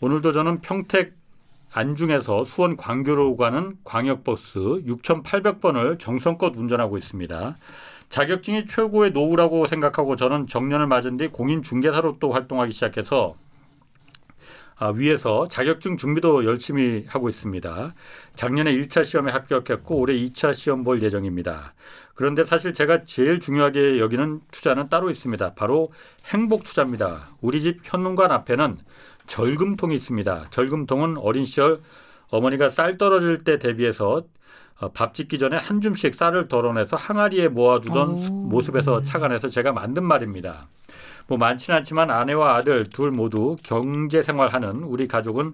[0.00, 1.14] 오늘도 저는 평택
[1.72, 7.56] 안중에서 수원 광교로 가는 광역버스 6,800번을 정성껏 운전하고 있습니다.
[8.08, 13.36] 자격증이 최고의 노후라고 생각하고 저는 정년을 맞은 뒤 공인 중개사로 또 활동하기 시작해서
[14.80, 17.94] 아, 위에서 자격증 준비도 열심히 하고 있습니다.
[18.34, 21.74] 작년에 1차 시험에 합격했고 올해 2차 시험 볼 예정입니다.
[22.14, 25.54] 그런데 사실 제가 제일 중요하게 여기는 투자는 따로 있습니다.
[25.54, 25.92] 바로
[26.32, 27.28] 행복 투자입니다.
[27.42, 28.78] 우리 집 현문관 앞에는
[29.30, 30.48] 절금통이 있습니다.
[30.50, 31.80] 절금통은 어린 시절
[32.30, 34.24] 어머니가 쌀 떨어질 때 대비해서
[34.80, 38.48] 어, 밥 짓기 전에 한 줌씩 쌀을 덜어내서 항아리에 모아두던 오.
[38.48, 40.66] 모습에서 착안해서 제가 만든 말입니다.
[41.28, 45.52] 뭐 많지는 않지만 아내와 아들 둘 모두 경제 생활하는 우리 가족은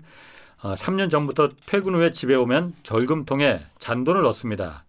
[0.62, 4.84] 어, 3년 전부터 퇴근 후에 집에 오면 절금통에 잔돈을 넣습니다.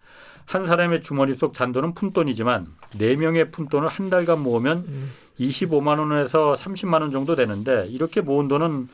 [0.46, 2.68] 한 사람의 주머니 속 잔돈은 푼돈이지만
[2.98, 5.12] 네 명의 푼돈을 한 달간 모으면 음.
[5.40, 8.88] 25만 원에서 30만 원 정도 되는데 이렇게 모은 돈은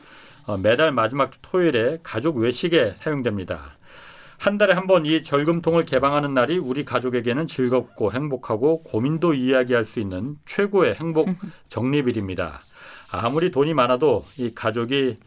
[0.46, 3.76] 어, 매달 마지막 주 토요일에 가족 외식에 사용됩니다.
[4.38, 10.00] 한 달에 한 번 이 절금통을 개방하는 날이 우리 가족에게는 즐겁고 행복하고 고민도 이야기할 수
[10.00, 11.28] 있는 최고의 행복
[11.68, 12.60] 적립일입니다.
[13.10, 15.18] 아무리 돈이 많아도 이 가족이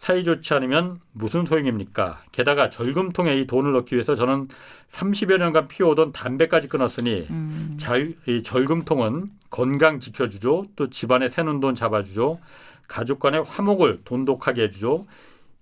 [0.00, 2.22] 사이 좋지 않으면 무슨 소용입니까?
[2.32, 4.48] 게다가 절금통에 이 돈을 넣기 위해서 저는
[4.92, 7.76] 30여 년간 피워오던 담배까지 끊었으니 음.
[7.78, 10.68] 잘, 이 절금통은 건강 지켜주죠.
[10.74, 12.40] 또 집안에 새는 돈 잡아주죠.
[12.88, 15.04] 가족 간의 화목을 돈독하게 해주죠.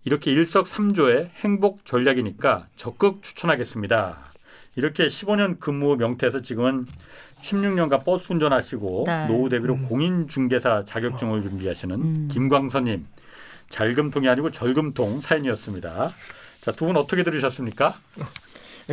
[0.05, 4.19] 이렇게 일석삼조의 행복 전략이니까 적극 추천하겠습니다.
[4.77, 6.87] 이렇게 15년 근무 명태에서 지금은
[7.41, 9.27] 16년간 버스 운전하시고 네.
[9.27, 9.83] 노후 대비로 음.
[9.83, 12.29] 공인중개사 자격증을 준비하시는 음.
[12.31, 13.05] 김광선님
[13.69, 16.11] 잘금통이 아니고 절금통 사연이었습니다.
[16.61, 17.99] 자, 두 분 어떻게 들으셨습니까?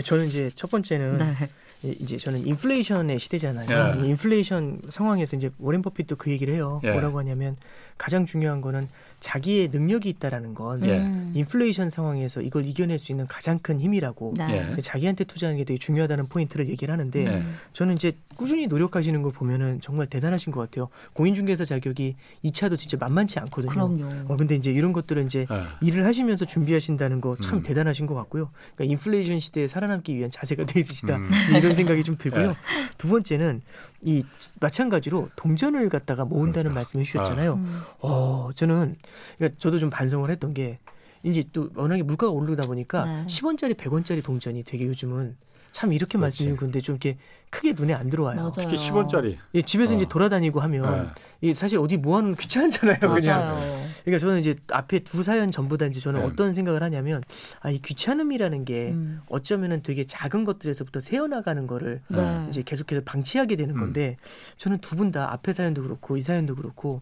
[0.04, 1.50] 저는 이제 첫 번째는 네.
[1.84, 3.96] 이- 이제 저는 인플레이션의 시대잖아요.
[3.98, 4.06] 예.
[4.06, 6.82] 이 인플레이션 상황에서 이제 워렌 버핏도 그 얘기를 해요.
[6.84, 6.92] 예.
[6.92, 7.56] 뭐라고 하냐면
[7.98, 8.90] 가장 중요한 거는
[9.26, 11.00] 자기의 능력이 있다라는 건 예.
[11.00, 11.32] 음.
[11.34, 14.76] 인플레이션 상황에서 이걸 이겨낼 수 있는 가장 큰 힘이라고 네.
[14.78, 14.82] 예.
[14.82, 17.38] 자기한테 투자하는 게 되게 중요하다는 포인트를 얘기를 하는데 네.
[17.38, 17.56] 음.
[17.74, 20.90] 저는 이제 꾸준히 노력하시는 걸 보면은 정말 대단하신 것 같아요.
[21.14, 22.16] 공인중개사 자격이
[22.46, 23.72] 2차도 진짜 만만치 않거든요.
[23.72, 24.32] 그럼요.
[24.32, 25.88] 어, 근데 이제 이런 것들은 이제 예.
[25.88, 27.64] 일을 하시면서 준비하신다는 거참 음.
[27.64, 28.52] 대단하신 것 같고요.
[28.76, 31.32] 그러니까 인플레이션 시대에 살아남기 위한 자세가 돼 있으시다 음.
[31.58, 32.50] 이런 생각이 좀 들고요.
[32.50, 32.56] 네.
[33.00, 33.64] 두 번째는
[34.06, 34.24] 이
[34.60, 36.76] 마찬가지로 동전을 갖다가 모은다는 그러니까.
[36.76, 37.54] 말씀해 주셨잖아요.
[37.56, 37.82] 음.
[38.00, 38.96] 어 저는
[39.38, 40.80] 그러니까 저도 좀 반성을 했던 게
[41.24, 43.26] 이제 또 워낙에 물가가 오르다 보니까 네.
[43.26, 45.36] 10원짜리 100원짜리 동전이 되게 요즘은
[45.76, 46.18] 참 이렇게.
[46.18, 47.18] 말씀드린 건데 좀 이렇게
[47.50, 48.38] 크게 눈에 안 들어와요.
[48.38, 48.52] 맞아요.
[48.58, 49.36] 특히 10원짜리.
[49.56, 49.98] 예, 집에서 어.
[49.98, 51.12] 이제 돌아다니고 하면
[51.44, 51.50] 예.
[51.50, 53.00] 이 사실 어디 모아놓으면 귀찮잖아요.
[53.00, 53.86] 그냥 맞아요.
[54.06, 56.26] 그러니까 저는 이제 앞에 두 사연 전부 다 이제 저는 네.
[56.26, 57.22] 어떤 생각을 하냐면
[57.60, 59.20] 아 이 귀찮음이라는 게 음.
[59.28, 62.48] 어쩌면은 되게 작은 것들에서부터 새어나가는 거를 네.
[62.50, 63.80] 이제 계속해서 방치하게 되는 음.
[63.82, 64.16] 건데
[64.58, 67.02] 저는 두 분 다 앞에 사연도 그렇고 이 사연도 그렇고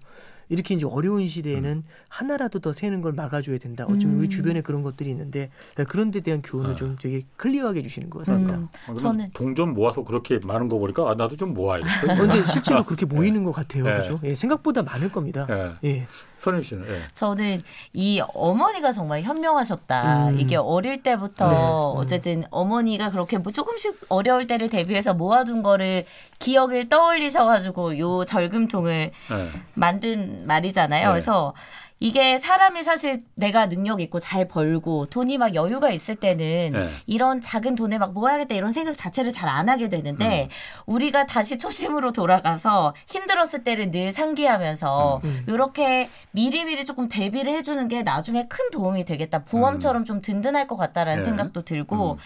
[0.53, 3.85] 이렇게 이제 어려운 시대에는 하나라도 더 새는 걸 막아줘야 된다.
[3.85, 4.19] 어쩌면 음.
[4.19, 5.49] 우리 주변에 그런 것들이 있는데
[5.89, 6.75] 그런 데 대한 교훈을 아.
[6.75, 8.55] 좀 되게 클리어하게 주시는 것 같습니다.
[8.55, 8.67] 음.
[8.87, 12.11] 어, 그러면 저는 동전 모아서 그렇게 많은 거 보니까 아, 나도 좀 모아야겠어.
[12.11, 13.83] 어, 근데 실제로 그렇게 모이는 것 같아요.
[13.83, 13.97] 네.
[13.97, 14.19] 그죠?
[14.23, 15.47] 예, 생각보다 많을 겁니다.
[15.83, 16.07] 예.
[16.43, 16.53] 예.
[16.53, 17.01] 선영 씨는 예.
[17.13, 17.61] 저는
[17.93, 20.29] 이 어머니가 정말 현명하셨다.
[20.29, 20.39] 음.
[20.39, 21.55] 이게 어릴 때부터 네.
[21.55, 21.61] 음.
[21.97, 26.05] 어쨌든 어머니가 그렇게 뭐 조금씩 어려울 때를 대비해서 모아둔 거를
[26.39, 29.49] 기억을 떠올리셔가지고 요 절금통을 예.
[29.73, 31.07] 만든 말이잖아요.
[31.07, 31.11] 네.
[31.11, 31.53] 그래서
[31.99, 36.89] 이게 사람이 사실 내가 능력 있고 잘 벌고 돈이 막 여유가 있을 때는 네.
[37.05, 40.49] 이런 작은 돈을 막 모아야겠다 이런 생각 자체를 잘 안 하게 되는데
[40.87, 45.45] 우리가 다시 초심으로 돌아가서 힘들었을 때를 늘 상기하면서 음.
[45.47, 49.43] 이렇게 미리미리 조금 대비를 해주는 게 나중에 큰 도움이 되겠다.
[49.43, 51.25] 보험처럼 좀 든든할 것 같다라는 네.
[51.25, 52.17] 생각도 들고 음.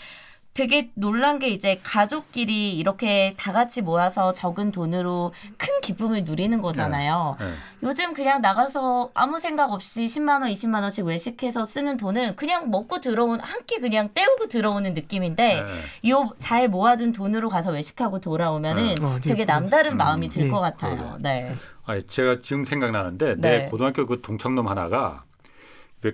[0.58, 7.38] 되게 놀란 게 이제 가족끼리 이렇게 다 같이 모아서 적은 돈으로 큰 기쁨을 누리는 거잖아요.
[7.39, 7.45] 예.
[7.84, 12.99] 요즘 그냥 나가서 아무 생각 없이 10만 원, 20만 원씩 외식해서 쓰는 돈은 그냥 먹고
[13.01, 16.10] 들어온 한 끼 그냥 때우고 들어오는 느낌인데 예.
[16.10, 19.05] 요잘 모아둔 돈으로 가서 외식하고 돌아오면은 네.
[19.05, 19.22] 어, 네.
[19.22, 20.49] 되게 남다른 음, 마음이 들 네.
[20.49, 21.18] 것 같아요.
[21.20, 21.53] 네.
[21.86, 23.60] 아, 제가 지금 생각나는데 네.
[23.60, 25.26] 내 고등학교 그 동창놈 하나가 왜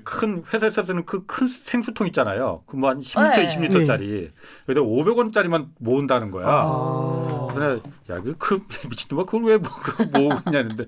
[0.03, 2.63] 큰 회사에서 쓰는 그 큰 생수통 있잖아요.
[2.65, 3.47] 그 뭐 한 10리터, 네.
[3.47, 4.31] 20리터짜리.
[4.69, 6.45] 여기다 500원짜리만 모은다는 거야.
[6.47, 7.47] 아.
[7.53, 10.85] 그래서 야, 그, 그 미친놈아 그걸 왜 뭐, 그거 모으냐는데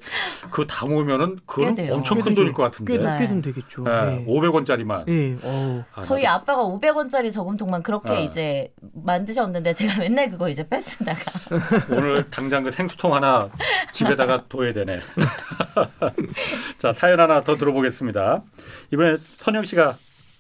[0.50, 1.38] 그거 다 모으면은
[1.76, 1.94] 돼요.
[1.94, 2.54] 엄청 큰꽤 돈일.
[2.54, 2.94] 것 같은데.
[2.98, 3.10] 꽤 네.
[3.10, 3.84] 높게 좀 되겠죠.
[3.88, 4.26] 예, 네.
[4.28, 5.08] 500원짜리만.
[5.08, 5.86] 예, 어.
[5.94, 8.20] 아, 저희 아빠가 500원짜리 저금통만 그렇게 어.
[8.20, 11.20] 이제 만드셨는데 제가 맨날 그거 이제 뺐으다가
[11.96, 13.50] 오늘 당장 그 생수통 하나
[13.94, 15.00] 집에다가 둬야 되네.
[16.80, 18.44] 자 사연 하나 더 들어보겠습니다.
[18.96, 19.98] 이번에 선영 씨가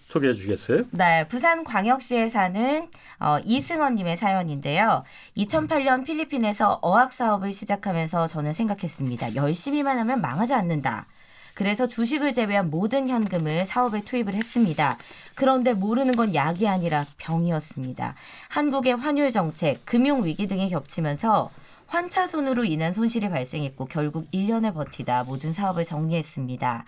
[0.07, 0.83] 소개해 주시겠어요?
[0.91, 2.87] 네, 부산 광역시에 사는
[3.19, 5.03] 어, 이승원 님의 사연인데요.
[5.35, 9.35] 2008년 필리핀에서 어학 사업을 시작하면서 저는 생각했습니다.
[9.35, 11.05] 열심히만 하면 망하지 않는다.
[11.53, 14.97] 그래서 주식을 제외한 모든 현금을 사업에 투입을 했습니다.
[15.35, 18.15] 그런데 모르는 건 약이 아니라 병이었습니다.
[18.47, 21.51] 한국의 환율 정책, 금융 위기 등이 겹치면서
[21.87, 26.85] 환차손으로 인한 손실이 발생했고 결국 1년을 버티다 모든 사업을 정리했습니다.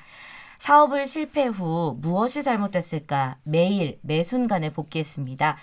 [0.60, 5.58] 사업을 실패 후 무엇이 잘못됐을까 매일 매 순간을 복귀했습니다.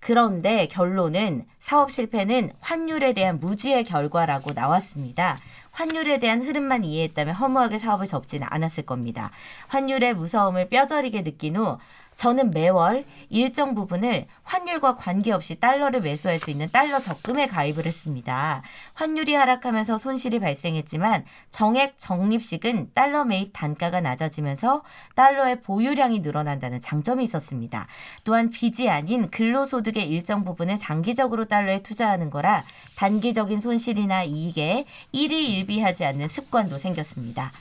[0.00, 5.36] 그런데 결론은 사업 실패는 환율에 대한 무지의 결과라고 나왔습니다.
[5.72, 9.30] 환율에 대한 흐름만 이해했다면 허무하게 사업을 접지는 않았을 겁니다.
[9.68, 11.78] 환율의 무서움을 뼈저리게 느낀 후
[12.16, 18.62] 저는 매월 일정 부분을 환율과 관계없이 달러를 매수할 수 있는 달러 적금에 가입을 했습니다.
[18.94, 24.82] 환율이 하락하면서 손실이 발생했지만 정액 적립식은 달러 매입 단가가 낮아지면서
[25.14, 27.86] 달러의 보유량이 늘어난다는 장점이 있었습니다.
[28.24, 32.64] 또한 빚이 아닌 근로소득의 일정 부분을 장기적으로 달러에 투자하는 거라
[32.96, 37.52] 단기적인 손실이나 이익에 일희일비하지 않는 습관도 생겼습니다.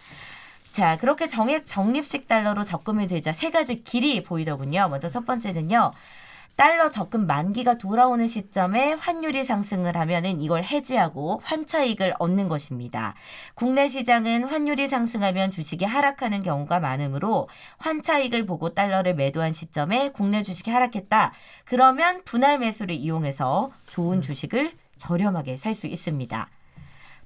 [0.76, 4.90] 자, 그렇게 정액 적립식 달러로 적금을 들자 세 가지 길이 보이더군요.
[4.90, 5.94] 먼저 첫 번째는요.
[6.58, 13.16] 달러 적금 만기가 돌아오는 시점에 환율이 상승을 하면은 이걸 해지하고 환차익을 얻는 것입니다.
[13.54, 17.48] 국내 시장은 환율이 상승하면 주식이 하락하는 경우가 많으므로
[17.78, 21.32] 환차익을 보고 달러를 매도한 시점에 국내 주식이 하락했다.
[21.64, 26.50] 그러면 분할 매수를 이용해서 좋은 주식을 저렴하게 살 수 있습니다.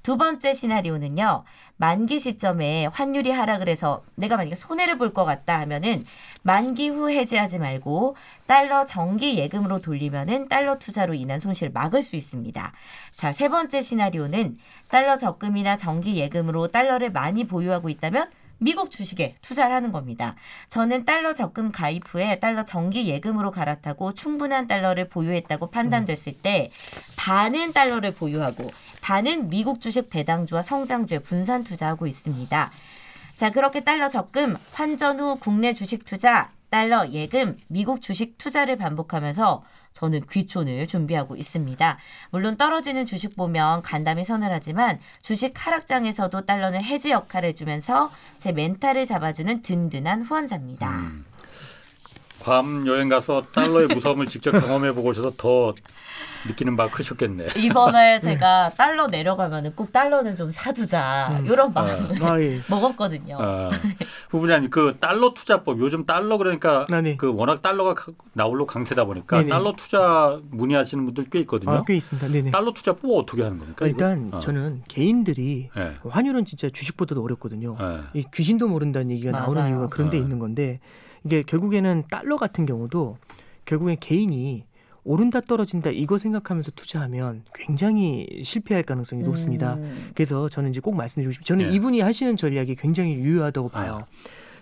[0.01, 1.43] 두 번째 시나리오는요.
[1.77, 6.05] 만기 시점에 환율이 하락을 해서 내가 만약에 손해를 볼 것 같다 하면은
[6.43, 12.71] 만기 후 해지하지 말고 달러 정기 예금으로 돌리면은 달러 투자로 인한 손실을 막을 수 있습니다.
[13.13, 18.29] 자, 세 번째 시나리오는 달러 적금이나 정기 예금으로 달러를 많이 보유하고 있다면
[18.61, 20.35] 미국 주식에 투자를 하는 겁니다.
[20.67, 26.69] 저는 달러 적금 가입 후에 달러 정기 예금으로 갈아타고 충분한 달러를 보유했다고 판단됐을 때
[27.15, 28.69] 반은 달러를 보유하고
[29.09, 32.71] 반은 미국 주식 배당주와 성장주에 분산 투자하고 있습니다.
[33.35, 39.63] 자, 그렇게 달러 적금, 환전 후 국내 주식 투자, 달러 예금, 미국 주식 투자를 반복하면서
[39.93, 41.97] 저는 귀촌을 준비하고 있습니다.
[42.29, 49.63] 물론 떨어지는 주식 보면 간담이 서늘하지만 주식 하락장에서도 달러는 해지 역할을 해주면서 제 멘탈을 잡아주는
[49.63, 50.87] 든든한 후원자입니다.
[50.87, 51.25] 음.
[52.39, 55.73] 괌 여행 가서 달러의 무서움을 직접 경험해 보고 오셔서 더
[56.47, 57.47] 느끼는 바가 크셨겠네.
[57.57, 61.45] 이번에 제가 달러 내려가면은 꼭 달러는 좀 사두자 음.
[61.45, 62.61] 이런 마음을 아, 예.
[62.69, 63.37] 먹었거든요.
[63.39, 63.69] 아,
[64.29, 67.17] 후보자님 그 달러 투자법 요즘 달러 그러니까 아, 네.
[67.17, 69.49] 그 워낙 달러가 가- 나홀로 강세다 보니까 네네.
[69.49, 71.71] 달러 투자 문의하시는 분들 꽤 있거든요.
[71.71, 72.27] 아, 꽤 있습니다.
[72.29, 72.51] 네네.
[72.51, 73.85] 달러 투자법 어떻게 하는 겁니까?
[73.85, 74.39] 일단 어.
[74.39, 75.93] 저는 개인들이 예.
[76.07, 77.75] 환율은 진짜 주식보다도 어렵거든요.
[77.81, 78.19] 예.
[78.19, 79.67] 이 귀신도 모른다는 얘기가 나오는.
[79.69, 80.23] 이유가 그런 데 네.
[80.23, 80.79] 있는 건데
[81.25, 83.17] 이게 결국에는 달러 같은 경우도
[83.65, 84.65] 결국엔 개인이
[85.03, 89.75] 오른다 떨어진다 이거 생각하면서 투자하면 굉장히 실패할 가능성이 높습니다.
[89.75, 90.11] 음.
[90.13, 91.75] 그래서 저는 이제 꼭 말씀드리고 싶 저는 예.
[91.75, 94.05] 이분이 하시는 전략이 굉장히 유효하다고 봐요.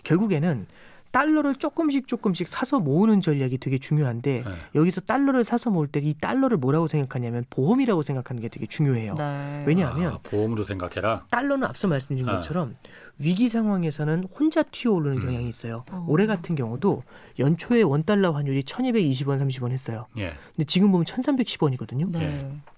[0.03, 0.68] 결국에는
[1.12, 4.51] 달러를 조금씩 조금씩 사서 모으는 전략이 되게 중요한데 예.
[4.76, 9.16] 여기서 달러를 사서 모을 때 이 달러를 뭐라고 생각하냐면 보험이라고 생각하는 게 되게 중요해요.
[9.16, 9.64] 네.
[9.66, 11.26] 왜냐하면 아, 보험으로 생각해라.
[11.32, 12.36] 달러는 앞서 말씀드린 아.
[12.36, 12.76] 것처럼
[13.20, 15.22] 위기 상황에서는 혼자 튀어오르는 음.
[15.24, 15.84] 경향이 있어요.
[15.91, 16.05] 어.
[16.08, 17.03] 올해 같은 경우도
[17.39, 20.05] 연초에 원 달러 환율이 1220원, 30원 했어요.
[20.18, 20.34] 예.
[20.55, 22.12] 근데 지금 보면 1310원이거든요.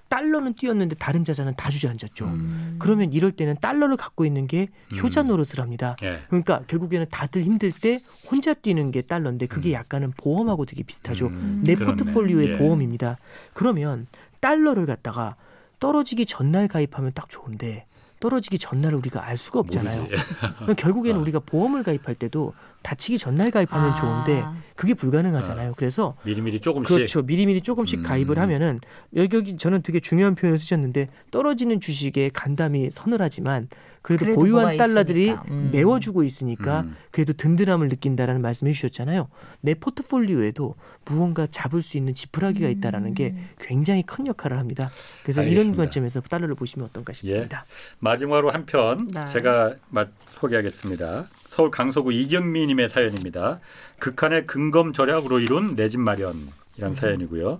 [0.09, 0.15] 네.
[0.15, 2.25] 달러는 뛰었는데 다른 자산은 다 주저앉았죠.
[2.25, 2.75] 음.
[2.79, 4.69] 그러면 이럴 때는 달러를 갖고 있는 게
[5.01, 5.27] 효자 음.
[5.27, 5.95] 노릇을 합니다.
[6.03, 6.19] 예.
[6.27, 7.99] 그러니까 결국에는 다들 힘들 때
[8.29, 9.73] 혼자 뛰는 게 달러인데 그게 음.
[9.73, 11.27] 약간은 보험하고 되게 비슷하죠.
[11.27, 11.95] 음, 내 그렇네.
[11.95, 12.53] 포트폴리오의 예.
[12.57, 13.17] 보험입니다.
[13.53, 14.07] 그러면
[14.39, 15.35] 달러를 갖다가
[15.79, 17.85] 떨어지기 전날 가입하면 딱 좋은데
[18.19, 20.07] 떨어지기 전날 우리가 알 수가 없잖아요.
[20.77, 21.21] 결국에는 아.
[21.21, 23.95] 우리가 보험을 가입할 때도 다치기 전날 가입하면 아.
[23.95, 24.43] 좋은데
[24.75, 25.73] 그게 불가능하잖아요.
[25.75, 26.95] 그래서 미리미리 조금씩.
[26.95, 27.21] 그렇죠.
[27.21, 28.03] 미리미리 조금씩 음.
[28.03, 28.79] 가입을 하면은
[29.15, 33.67] 여기 저는 되게 중요한 표현을 쓰셨는데 떨어지는 주식에 간담이 서늘하지만
[34.01, 35.31] 그래도, 그래도 보유한 달러들이.
[35.49, 35.69] 음.
[35.73, 36.95] 메워주고 있으니까 음.
[37.11, 39.27] 그래도 든든함을 느낀다라는 말씀해 주셨잖아요.
[39.59, 40.75] 내 포트폴리오에도
[41.05, 44.89] 무언가 잡을 수 있는 지푸라기가 있다라는 게 굉장히 큰 역할을 합니다.
[45.23, 45.83] 그래서 이런 알겠습니다.
[45.83, 47.65] 관점에서 달러를 보시면 어떤가 싶습니다.
[47.99, 49.25] 마지막으로 한편 네.
[49.33, 50.05] 제가 마-
[50.39, 51.27] 소개하겠습니다.
[51.59, 53.59] 서울 강서구 이경미님의 사연입니다.
[53.99, 57.59] 극한의 근검 절약으로 이룬 내 집 마련이란 사연이고요.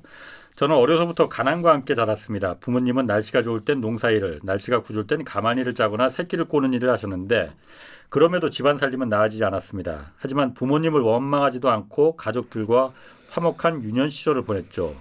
[0.56, 2.60] 저는 어려서부터 가난과 함께 자랐습니다.
[2.62, 7.52] 부모님은 날씨가 좋을 땐 농사일을, 날씨가 구줄 땐 가마니를 짜거나 새끼를 꼬는 일을 하셨는데
[8.08, 10.14] 그럼에도 집안 살림은 나아지지 않았습니다.
[10.16, 12.94] 하지만 부모님을 원망하지도 않고 가족들과
[13.32, 14.96] 화목한 유년 시절을 보냈죠.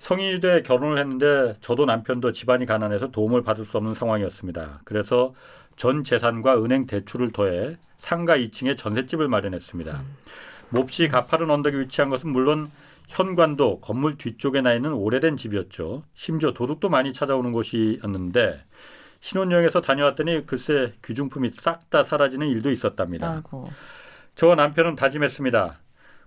[0.00, 4.82] 성인이 돼 결혼을 했는데 저도 남편도 집안이 가난해서 도움을 받을 수 없는 상황이었습니다.
[4.84, 5.32] 그래서
[5.76, 10.02] 전 재산과 은행 대출을 더해 상가 2층에 전셋집을 마련했습니다.
[10.70, 12.70] 몹시 가파른 언덕에 위치한 것은 물론
[13.08, 16.02] 현관도 건물 뒤쪽에 나 있는 오래된 집이었죠.
[16.14, 18.62] 심지어 도둑도 많이 찾아오는 곳이었는데
[19.20, 23.30] 신혼여행에서 다녀왔더니 글쎄 귀중품이 싹 다 사라지는 일도 있었답니다.
[23.30, 23.68] 아이고.
[24.34, 25.78] 저와 남편은 다짐했습니다.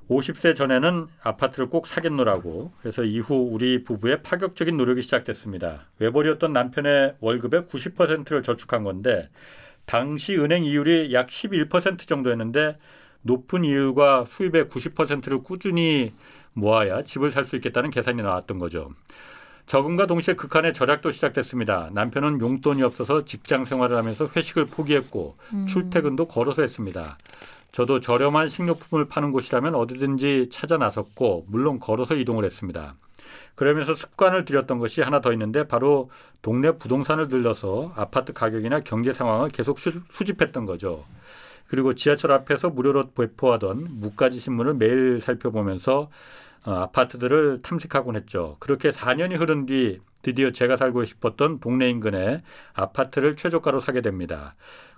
[0.09, 2.71] 50세 전에는 아파트를 꼭 사겠노라고.
[2.81, 5.87] 그래서 이후 우리 부부의 파격적인 노력이 시작됐습니다.
[5.99, 9.29] 외벌이었던 남편의 월급의 90%를 저축한 건데
[9.85, 12.77] 당시 은행 이율이 약 11% 정도였는데
[13.21, 16.13] 높은 이율과 수입의 90%를 꾸준히
[16.53, 18.91] 모아야 집을 살 수 있겠다는 계산이 나왔던 거죠.
[19.65, 21.89] 적응과 동시에 극한의 절약도 시작됐습니다.
[21.93, 25.35] 남편은 용돈이 없어서 직장 생활을 하면서 회식을 포기했고
[25.67, 27.17] 출퇴근도 걸어서 했습니다.
[27.71, 32.95] 저도 저렴한 식료품을 파는 곳이라면 어디든지 찾아 나섰고 물론 걸어서 이동을 했습니다.
[33.55, 36.09] 그러면서 습관을 들였던 것이 하나 더 있는데 바로
[36.41, 41.05] 동네 부동산을 들러서 아파트 가격이나 경제 상황을 계속 수, 수집했던 거죠.
[41.67, 46.09] 그리고 지하철 앞에서 무료로 배포하던 무가지 신문을 매일 살펴보면서
[46.65, 48.57] 어, 아파트들을 탐색하곤 했죠.
[48.59, 52.43] 그렇게 4년이 흐른 뒤 드디어 제가 살고 싶었던 동네 인근에
[52.73, 54.55] 아파트를 최저가로 사게 됩니다.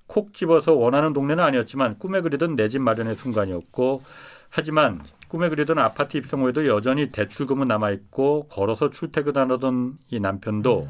[0.09, 4.01] 콕 집어서 원하는 동네는 아니었지만 꿈에 그리던 내 집 마련의 순간이었고
[4.49, 10.89] 하지만 꿈에 그리던 아파트 입성 후에도 여전히 대출금은 남아 있고 걸어서 출퇴근하던 이 남편도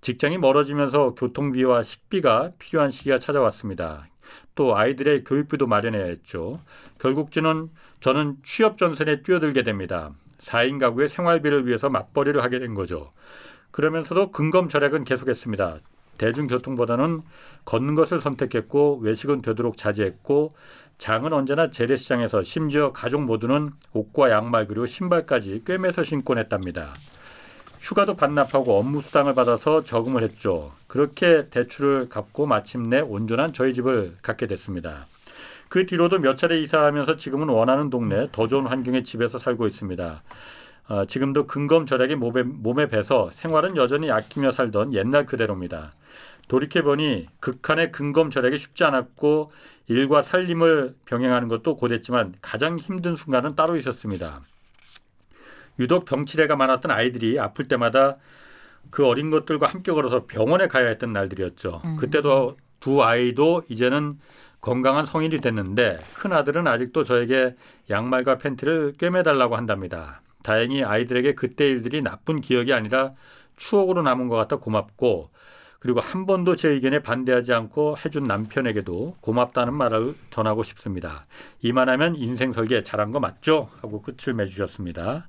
[0.00, 4.08] 직장이 멀어지면서 교통비와 식비가 필요한 시기가 찾아왔습니다.
[4.56, 6.60] 또 아이들의 교육비도 마련해야 했죠.
[6.98, 10.10] 결국 저는 저는 취업 전선에 뛰어들게 됩니다.
[10.40, 13.12] 4인 가구의 생활비를 위해서 맞벌이를 하게 된 거죠.
[13.70, 15.78] 그러면서도 근검 절약은 계속했습니다.
[16.18, 17.20] 대중교통보다는
[17.64, 20.54] 걷는 것을 선택했고 외식은 되도록 자제했고
[20.98, 26.94] 장은 언제나 재래시장에서 심지어 가족 모두는 옷과 양말 그리고 신발까지 꿰매서 신곤 했답니다.
[27.80, 30.72] 휴가도 반납하고 업무 수당을 받아서 저금을 했죠.
[30.86, 35.06] 그렇게 대출을 갚고 마침내 온전한 저희 집을 갖게 됐습니다.
[35.68, 40.22] 그 뒤로도 몇 차례 이사하면서 지금은 원하는 동네 더 좋은 환경의 집에서 살고 있습니다.
[40.88, 45.92] 어, 지금도 근검 절약이 몸에, 몸에 배서 생활은 여전히 아끼며 살던 옛날 그대로입니다.
[46.48, 49.50] 돌이켜보니 극한의 근검 절약이 쉽지 않았고
[49.88, 54.42] 일과 살림을 병행하는 것도 고됐지만 가장 힘든 순간은 따로 있었습니다.
[55.78, 58.16] 유독 병치레가 많았던 아이들이 아플 때마다
[58.90, 61.82] 그 어린 것들과 함께 걸어서 병원에 가야 했던 날들이었죠.
[61.84, 61.96] 음.
[61.96, 64.18] 그때도 두 아이도 이제는
[64.60, 67.54] 건강한 성인이 됐는데 큰 아들은 아직도 저에게
[67.90, 70.22] 양말과 팬티를 꿰매달라고 한답니다.
[70.42, 73.12] 다행히 아이들에게 그때 일들이 나쁜 기억이 아니라
[73.56, 75.30] 추억으로 남은 것 같아 고맙고
[75.78, 81.26] 그리고 한 번도 제 의견에 반대하지 않고 해준 남편에게도 고맙다는 말을 전하고 싶습니다.
[81.60, 83.68] 이만하면 인생 설계 잘한 거 맞죠?
[83.80, 85.28] 하고 끝을 맺으셨습니다.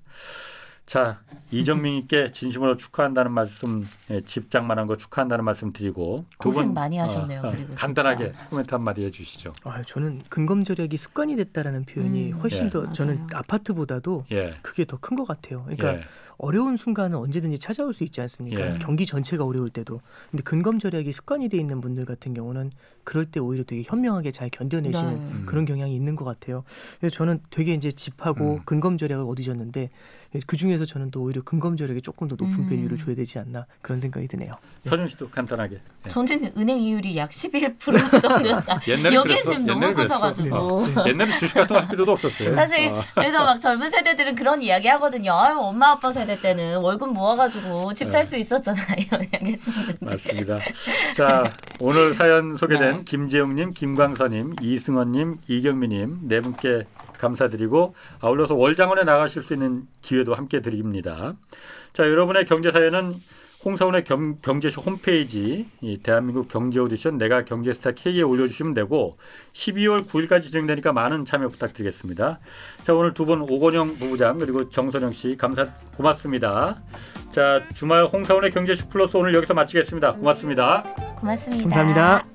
[0.87, 1.19] 자
[1.51, 7.41] 이정민님께 진심으로 축하한다는 말씀, 예, 집장만한 거 축하한다는 말씀 드리고 두 고생 분, 많이 하셨네요,
[7.41, 8.49] 그리고 간단하게 진짜.
[8.49, 9.51] 코멘트 한 마디 해주시죠.
[9.65, 12.69] 아, 저는 근검 절약이 습관이 됐다라는 표현이 음, 훨씬 예.
[12.69, 13.29] 더 저는 맞아요.
[13.33, 15.63] 아파트보다도 예, 그게 더 큰 것 같아요.
[15.65, 16.01] 그러니까 예,
[16.37, 18.75] 어려운 순간은 언제든지 찾아올 수 있지 않습니까?
[18.75, 18.79] 예.
[18.79, 19.99] 경기 전체가 어려울 때도.
[20.31, 22.71] 근데 근검 절약이 습관이 돼 있는 분들 같은 경우는
[23.03, 25.19] 그럴 때 오히려 되게 현명하게 잘 견뎌내시는 네.
[25.19, 25.43] 음.
[25.47, 26.63] 그런 경향이 있는 것 같아요.
[26.99, 28.61] 그래서 저는 되게 이제 집하고 음.
[28.65, 29.89] 근검 절약을 얻으셨는데
[30.45, 31.41] 그 중에서 저는 또 오히려
[31.77, 32.69] 절약에 조금 더 높은 음.
[32.69, 34.53] 밸류를 줘야 되지 않나 그런 생각이 드네요.
[34.85, 35.77] 서준 씨도 간단하게.
[36.05, 36.09] 예.
[36.09, 37.77] 저는 은행 이율이 약 11%
[38.21, 38.81] 정도였다.
[38.87, 39.51] 옛날에 여기 그랬어.
[39.51, 40.13] 지금 너무 옛날에 그랬어.
[40.19, 40.55] 커져가지고.
[40.57, 42.53] 어, 옛날에 주식 같은 거 할 필요도 없었어요.
[42.55, 43.01] 사실 어.
[43.15, 45.33] 그래서 막 젊은 세대들은 그런 이야기 하거든요.
[45.33, 49.97] 아유 엄마 아빠 세대 때는 월급 모아가지고 집 살 수 있었잖아 이런 이야기 했었는데.
[50.05, 50.59] 맞습니다.
[51.15, 51.43] 자,
[51.79, 53.03] 오늘 사연 소개된 네.
[53.05, 56.85] 김재웅님, 김광선님, 이승원님, 이경미님 네 분께
[57.17, 61.33] 감사드리고 아울러서 월장원에 나가실 수 있는 기회도 함께 드립니다.
[61.93, 63.15] 자, 여러분의 경제 사연은
[63.65, 69.17] 홍사원의 경, 경제쇼 홈페이지 이 대한민국 경제 오디션 내가 경제스타 K에 올려주시면 되고
[69.53, 72.39] 12월 9일까지 진행되니까 많은 참여 부탁드리겠습니다.
[72.83, 75.65] 자 오늘 두 분 오건영 부부장 그리고 정선영 씨 감사
[75.97, 76.81] 고맙습니다.
[77.31, 80.13] 자 주말 홍사원의 경제쇼 플러스 오늘 여기서 마치겠습니다.
[80.13, 80.83] 고맙습니다.
[81.19, 81.63] 고맙습니다.
[81.63, 82.27] 감사합니다.